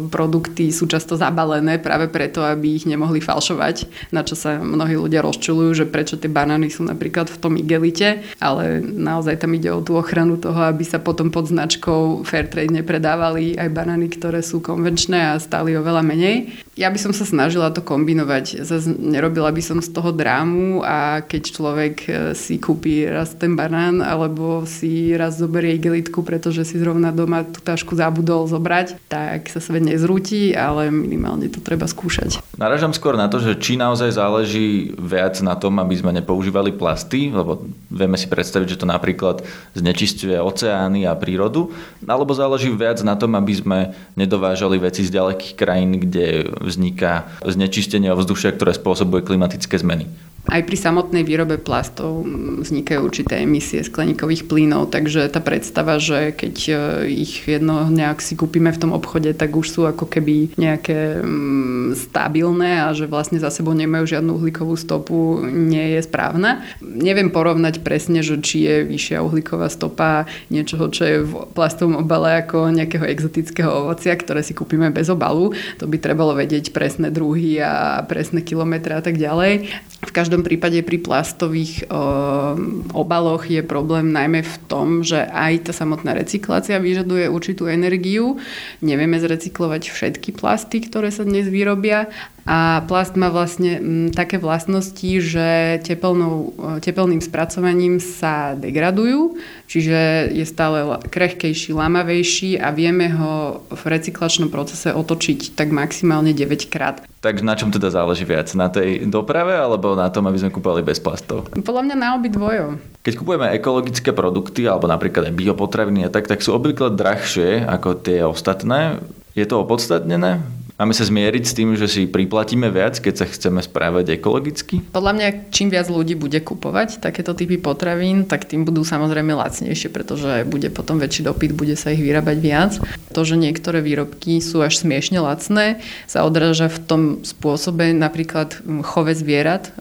produkty 0.10 0.72
sú 0.74 0.90
často 0.90 1.16
zabalené 1.20 1.78
práve 1.78 2.10
preto, 2.10 2.42
aby 2.42 2.78
ich 2.78 2.86
nemohli 2.90 3.22
falšovať, 3.22 4.10
na 4.10 4.26
čo 4.26 4.34
sa 4.34 4.60
mnohí 4.60 4.98
ľudia 4.98 5.22
rozčulujú, 5.22 5.84
že 5.84 5.86
prečo 5.90 6.18
tie 6.18 6.32
banány 6.32 6.72
sú 6.72 6.86
napríklad 6.88 7.30
v 7.30 7.38
tom 7.40 7.54
igelite, 7.60 8.26
ale 8.40 8.82
naozaj 8.82 9.42
tam 9.42 9.54
ide 9.54 9.70
o 9.70 9.84
tú 9.84 9.98
ochranu 10.00 10.40
toho, 10.40 10.66
aby 10.68 10.84
sa 10.86 10.98
potom 11.02 11.30
pod 11.30 11.50
značkou 11.50 12.26
fair 12.26 12.50
trade 12.50 12.74
nepredávali 12.74 13.56
aj 13.60 13.70
banány, 13.70 14.10
ktoré 14.14 14.42
sú 14.42 14.64
konvenčné 14.64 15.36
a 15.36 15.42
stáli 15.42 15.76
oveľa 15.78 16.02
menej. 16.06 16.54
Ja 16.74 16.90
by 16.90 16.98
som 16.98 17.14
sa 17.14 17.28
snažila 17.28 17.70
to 17.70 17.86
kombinovať. 17.86 18.66
Zase 18.66 18.90
nerobila 18.98 19.54
by 19.54 19.62
som 19.62 19.78
z 19.78 19.94
toho 19.94 20.10
drámu 20.10 20.82
keď 21.24 21.42
človek 21.44 21.96
e, 22.06 22.10
si 22.38 22.58
kúpi 22.58 23.06
raz 23.08 23.36
ten 23.36 23.58
banán 23.58 24.00
alebo 24.00 24.64
si 24.64 25.14
raz 25.14 25.38
zoberie 25.38 25.78
igelitku, 25.78 26.22
pretože 26.22 26.64
si 26.64 26.80
zrovna 26.80 27.14
doma 27.14 27.44
tú 27.46 27.60
tašku 27.62 27.98
zabudol 27.98 28.46
zobrať, 28.48 28.98
tak 29.10 29.52
sa 29.52 29.60
svet 29.60 29.84
nezrúti, 29.86 30.54
ale 30.54 30.90
minimálne 30.90 31.50
to 31.52 31.60
treba 31.60 31.86
skúšať. 31.90 32.40
Naražam 32.56 32.94
skôr 32.94 33.18
na 33.18 33.28
to, 33.28 33.42
že 33.42 33.60
či 33.60 33.76
naozaj 33.76 34.14
záleží 34.14 34.94
viac 34.96 35.38
na 35.42 35.58
tom, 35.58 35.82
aby 35.82 35.96
sme 35.98 36.16
nepoužívali 36.16 36.74
plasty, 36.76 37.34
lebo 37.34 37.66
vieme 37.90 38.18
si 38.18 38.30
predstaviť, 38.30 38.78
že 38.78 38.80
to 38.82 38.88
napríklad 38.90 39.44
znečistuje 39.74 40.38
oceány 40.38 41.10
a 41.10 41.18
prírodu, 41.18 41.74
alebo 42.06 42.32
záleží 42.32 42.70
viac 42.74 43.02
na 43.02 43.18
tom, 43.18 43.34
aby 43.36 43.54
sme 43.54 43.80
nedovážali 44.20 44.78
veci 44.78 45.06
z 45.06 45.14
ďalekých 45.14 45.54
krajín, 45.58 45.98
kde 45.98 46.50
vzniká 46.62 47.28
znečistenie 47.44 48.12
ovzdušia, 48.14 48.56
ktoré 48.56 48.76
spôsobuje 48.76 49.26
klimatické 49.26 49.76
zmeny. 49.80 50.08
Aj 50.44 50.60
pri 50.60 50.76
samotnej 50.76 51.24
výrobe 51.24 51.56
plastov 51.56 52.28
vznikajú 52.60 53.00
určité 53.00 53.48
emisie 53.48 53.80
skleníkových 53.80 54.44
plynov, 54.44 54.92
takže 54.92 55.32
tá 55.32 55.40
predstava, 55.40 56.04
že 56.04 56.36
keď 56.36 56.56
e, 56.68 56.74
ich 57.16 57.48
jedno 57.48 57.88
nejak 57.88 58.20
si 58.20 58.36
kúpime 58.36 58.76
v 58.76 58.82
tom 58.82 58.92
obchode, 58.92 59.32
tak 59.32 59.56
už 59.56 59.68
sú 59.72 59.82
ako 59.88 60.04
keby 60.04 60.52
nejaké 60.60 61.24
mm, 61.24 61.96
stabilné 61.96 62.84
a 62.84 62.92
že 62.92 63.08
vlastne 63.08 63.40
za 63.40 63.48
sebou 63.56 63.72
nemajú 63.72 64.04
žiadnu 64.04 64.36
uhlíkovú 64.36 64.76
stopu, 64.76 65.48
nie 65.48 65.96
je 65.96 66.04
správna. 66.04 66.68
Neviem 66.84 67.32
porovnať 67.32 67.80
presne, 67.80 68.20
že 68.20 68.36
či 68.44 68.68
je 68.68 68.76
vyššia 68.84 69.24
uhlíková 69.24 69.72
stopa 69.72 70.28
niečoho, 70.52 70.92
čo 70.92 71.04
je 71.08 71.18
v 71.24 71.32
plastovom 71.56 72.04
obale 72.04 72.44
ako 72.44 72.68
nejakého 72.68 73.08
exotického 73.08 73.72
ovocia, 73.88 74.12
ktoré 74.20 74.44
si 74.44 74.52
kúpime 74.52 74.92
bez 74.92 75.08
obalu. 75.08 75.56
To 75.80 75.88
by 75.88 76.04
trebalo 76.04 76.36
vedieť 76.36 76.76
presné 76.76 77.14
druhy 77.14 77.64
a 77.64 78.04
presné 78.04 78.44
kilometre 78.44 78.92
a 78.92 79.00
tak 79.00 79.16
ďalej. 79.16 79.70
V 80.04 80.12
každom 80.12 80.33
každom 80.34 80.50
prípade 80.50 80.82
pri 80.82 80.98
plastových 80.98 81.86
o, 81.94 82.58
obaloch 82.98 83.46
je 83.46 83.62
problém 83.62 84.10
najmä 84.10 84.42
v 84.42 84.56
tom, 84.66 85.06
že 85.06 85.30
aj 85.30 85.70
tá 85.70 85.72
samotná 85.78 86.18
recyklácia 86.18 86.82
vyžaduje 86.82 87.30
určitú 87.30 87.70
energiu. 87.70 88.42
Nevieme 88.82 89.22
zrecyklovať 89.22 89.94
všetky 89.94 90.34
plasty, 90.34 90.82
ktoré 90.90 91.14
sa 91.14 91.22
dnes 91.22 91.46
vyrobia 91.46 92.10
a 92.44 92.84
plast 92.92 93.16
má 93.16 93.32
vlastne 93.32 93.80
m, 93.80 93.84
mm, 93.84 94.08
také 94.12 94.36
vlastnosti, 94.36 95.08
že 95.24 95.80
tepelnou, 95.88 96.52
tepelným 96.84 97.24
spracovaním 97.24 98.04
sa 98.04 98.52
degradujú, 98.60 99.40
čiže 99.72 100.28
je 100.36 100.44
stále 100.44 100.84
krehkejší, 101.08 101.72
lamavejší 101.72 102.60
a 102.60 102.76
vieme 102.76 103.08
ho 103.16 103.64
v 103.72 103.84
recyklačnom 103.88 104.52
procese 104.52 104.92
otočiť 104.92 105.56
tak 105.56 105.72
maximálne 105.72 106.36
9 106.36 106.68
krát. 106.68 107.00
Takže 107.24 107.48
na 107.48 107.56
čom 107.56 107.72
teda 107.72 107.88
záleží 107.88 108.28
viac? 108.28 108.52
Na 108.52 108.68
tej 108.68 109.08
doprave 109.08 109.56
alebo 109.56 109.96
na 109.96 110.12
tom, 110.12 110.28
aby 110.28 110.44
sme 110.44 110.52
kúpali 110.52 110.84
bez 110.84 111.00
plastov? 111.00 111.48
Podľa 111.56 111.84
mňa 111.88 111.96
na 111.96 112.10
obi 112.20 112.28
dvojo. 112.28 112.76
Keď 113.08 113.14
kupujeme 113.16 113.56
ekologické 113.56 114.12
produkty 114.12 114.68
alebo 114.68 114.92
napríklad 114.92 115.32
aj 115.32 115.40
biopotraviny 115.40 116.04
a 116.04 116.12
tak, 116.12 116.28
tak 116.28 116.44
sú 116.44 116.52
obvykle 116.52 116.92
drahšie 116.92 117.64
ako 117.64 117.96
tie 117.96 118.28
ostatné. 118.28 119.00
Je 119.32 119.48
to 119.48 119.64
opodstatnené? 119.64 120.44
Máme 120.84 120.92
sa 120.92 121.08
zmieriť 121.08 121.44
s 121.48 121.56
tým, 121.56 121.80
že 121.80 121.88
si 121.88 122.12
priplatíme 122.12 122.68
viac, 122.68 123.00
keď 123.00 123.24
sa 123.24 123.26
chceme 123.32 123.64
správať 123.64 124.20
ekologicky? 124.20 124.84
Podľa 124.92 125.16
mňa, 125.16 125.28
čím 125.48 125.72
viac 125.72 125.88
ľudí 125.88 126.20
bude 126.20 126.36
kupovať 126.44 127.00
takéto 127.00 127.32
typy 127.32 127.56
potravín, 127.56 128.28
tak 128.28 128.44
tým 128.44 128.68
budú 128.68 128.84
samozrejme 128.84 129.32
lacnejšie, 129.32 129.88
pretože 129.88 130.44
bude 130.44 130.68
potom 130.76 131.00
väčší 131.00 131.24
dopyt, 131.24 131.56
bude 131.56 131.80
sa 131.80 131.96
ich 131.96 132.04
vyrábať 132.04 132.38
viac. 132.44 132.72
To, 133.16 133.24
že 133.24 133.40
niektoré 133.40 133.80
výrobky 133.80 134.44
sú 134.44 134.60
až 134.60 134.84
smiešne 134.84 135.24
lacné, 135.24 135.80
sa 136.04 136.28
odráža 136.28 136.68
v 136.68 136.84
tom 136.84 137.02
spôsobe 137.24 137.96
napríklad 137.96 138.60
chove 138.84 139.16
zvierat, 139.16 139.72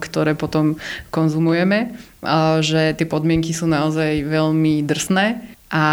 ktoré 0.00 0.32
potom 0.32 0.80
konzumujeme, 1.12 1.92
že 2.64 2.96
tie 2.96 3.04
podmienky 3.04 3.52
sú 3.52 3.68
naozaj 3.68 4.24
veľmi 4.24 4.80
drsné 4.88 5.52
a 5.66 5.84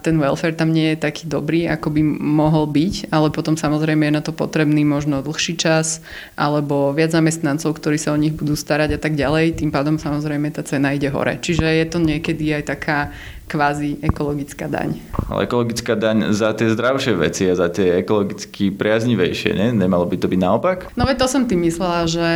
ten 0.00 0.16
welfare 0.16 0.56
tam 0.56 0.72
nie 0.72 0.96
je 0.96 1.04
taký 1.04 1.28
dobrý, 1.28 1.68
ako 1.68 1.92
by 1.92 2.00
mohol 2.16 2.64
byť, 2.64 3.12
ale 3.12 3.28
potom 3.28 3.60
samozrejme 3.60 4.08
je 4.08 4.16
na 4.16 4.24
to 4.24 4.32
potrebný 4.32 4.88
možno 4.88 5.20
dlhší 5.20 5.60
čas 5.60 6.00
alebo 6.32 6.96
viac 6.96 7.12
zamestnancov, 7.12 7.76
ktorí 7.76 8.00
sa 8.00 8.16
o 8.16 8.20
nich 8.20 8.32
budú 8.32 8.56
starať 8.56 8.96
a 8.96 9.00
tak 9.00 9.20
ďalej. 9.20 9.60
Tým 9.60 9.68
pádom 9.68 10.00
samozrejme 10.00 10.48
tá 10.48 10.64
cena 10.64 10.96
ide 10.96 11.12
hore. 11.12 11.36
Čiže 11.36 11.68
je 11.68 11.86
to 11.92 12.00
niekedy 12.00 12.56
aj 12.56 12.72
taká 12.72 13.12
kvázi 13.48 13.96
ekologická 14.04 14.68
daň. 14.68 15.00
Ale 15.32 15.48
ekologická 15.48 15.96
daň 15.96 16.36
za 16.36 16.52
tie 16.52 16.68
zdravšie 16.68 17.16
veci 17.16 17.48
a 17.48 17.56
za 17.56 17.72
tie 17.72 18.04
ekologicky 18.04 18.68
priaznivejšie, 18.68 19.56
ne? 19.56 19.72
Nemalo 19.72 20.04
by 20.04 20.20
to 20.20 20.28
byť 20.28 20.40
naopak? 20.40 20.78
No 20.94 21.08
veď 21.08 21.24
to 21.24 21.26
som 21.32 21.48
tým 21.48 21.64
myslela, 21.64 22.04
že 22.04 22.28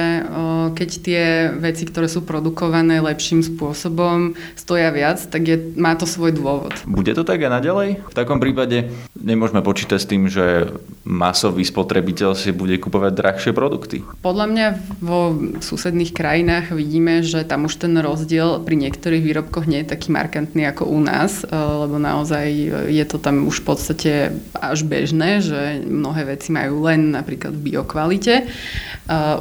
keď 0.72 0.90
tie 1.04 1.22
veci, 1.52 1.84
ktoré 1.84 2.08
sú 2.08 2.24
produkované 2.24 3.04
lepším 3.04 3.44
spôsobom, 3.44 4.32
stoja 4.56 4.88
viac, 4.88 5.20
tak 5.20 5.42
je, 5.44 5.56
má 5.76 5.92
to 5.92 6.08
svoj 6.08 6.32
dôvod. 6.32 6.72
Bude 6.88 7.12
to 7.12 7.28
tak 7.28 7.44
aj 7.44 7.60
naďalej? 7.60 8.00
V 8.08 8.16
takom 8.16 8.40
prípade 8.40 8.88
nemôžeme 9.12 9.60
počítať 9.60 9.98
s 10.00 10.08
tým, 10.08 10.32
že 10.32 10.72
masový 11.04 11.66
spotrebiteľ 11.66 12.32
si 12.38 12.54
bude 12.54 12.78
kupovať 12.78 13.12
drahšie 13.12 13.52
produkty. 13.52 14.00
Podľa 14.24 14.46
mňa 14.48 14.66
vo 15.02 15.34
susedných 15.60 16.14
krajinách 16.14 16.70
vidíme, 16.72 17.26
že 17.26 17.42
tam 17.42 17.66
už 17.66 17.82
ten 17.82 17.98
rozdiel 17.98 18.62
pri 18.62 18.78
niektorých 18.78 19.20
výrobkoch 19.20 19.66
nie 19.66 19.82
je 19.82 19.90
taký 19.92 20.14
markantný 20.14 20.70
ako 20.70 20.86
u 20.86 21.01
nás, 21.02 21.44
eh, 21.44 21.50
lebo 21.52 21.98
naozaj 21.98 22.46
je 22.88 23.04
to 23.04 23.18
tam 23.18 23.44
už 23.50 23.60
v 23.60 23.66
podstate 23.66 24.12
až 24.56 24.86
bežné, 24.86 25.42
že 25.42 25.82
mnohé 25.82 26.38
veci 26.38 26.54
majú 26.54 26.86
len 26.86 27.10
napríklad 27.12 27.52
v 27.52 27.74
biokvalite. 27.74 28.46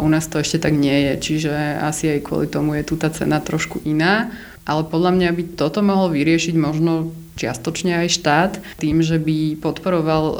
U 0.01 0.07
nás 0.09 0.25
to 0.25 0.41
ešte 0.41 0.67
tak 0.67 0.73
nie 0.73 1.05
je, 1.05 1.13
čiže 1.21 1.53
asi 1.85 2.17
aj 2.17 2.25
kvôli 2.25 2.49
tomu 2.49 2.75
je 2.75 2.83
tu 2.83 2.97
tá 2.97 3.13
cena 3.13 3.37
trošku 3.37 3.79
iná. 3.85 4.33
Ale 4.65 4.85
podľa 4.85 5.11
mňa 5.13 5.29
by 5.37 5.43
toto 5.53 5.85
mohol 5.85 6.13
vyriešiť 6.13 6.55
možno 6.57 7.13
čiastočne 7.41 8.05
aj 8.05 8.07
štát 8.13 8.51
tým, 8.77 9.01
že 9.01 9.17
by 9.17 9.57
podporoval 9.57 10.25
uh, 10.25 10.39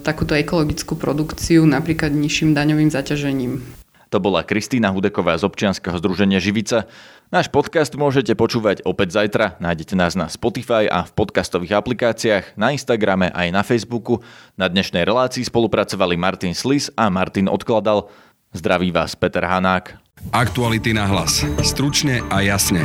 takúto 0.00 0.32
ekologickú 0.32 0.96
produkciu 0.96 1.68
napríklad 1.68 2.14
nižším 2.14 2.56
daňovým 2.56 2.88
zaťažením. 2.88 3.60
To 4.08 4.24
bola 4.24 4.40
Kristýna 4.40 4.88
Hudeková 4.88 5.36
z 5.36 5.44
občianskeho 5.44 6.00
združenia 6.00 6.40
Živica. 6.40 6.88
Náš 7.28 7.52
podcast 7.52 7.92
môžete 7.92 8.32
počúvať 8.32 8.80
opäť 8.88 9.20
zajtra. 9.20 9.60
Nájdete 9.60 9.92
nás 9.92 10.16
na 10.16 10.32
Spotify 10.32 10.88
a 10.88 11.04
v 11.04 11.12
podcastových 11.12 11.76
aplikáciách, 11.76 12.56
na 12.56 12.72
Instagrame 12.72 13.28
aj 13.36 13.52
na 13.52 13.60
Facebooku. 13.60 14.24
Na 14.56 14.64
dnešnej 14.64 15.04
relácii 15.04 15.44
spolupracovali 15.44 16.16
Martin 16.16 16.56
Slis 16.56 16.88
a 16.96 17.12
Martin 17.12 17.52
Odkladal. 17.52 18.08
Zdraví 18.56 18.88
vás 18.96 19.12
Peter 19.12 19.44
Hanák. 19.44 20.00
Aktuality 20.32 20.96
na 20.96 21.04
hlas. 21.04 21.44
Stručne 21.60 22.24
a 22.32 22.40
jasne. 22.40 22.80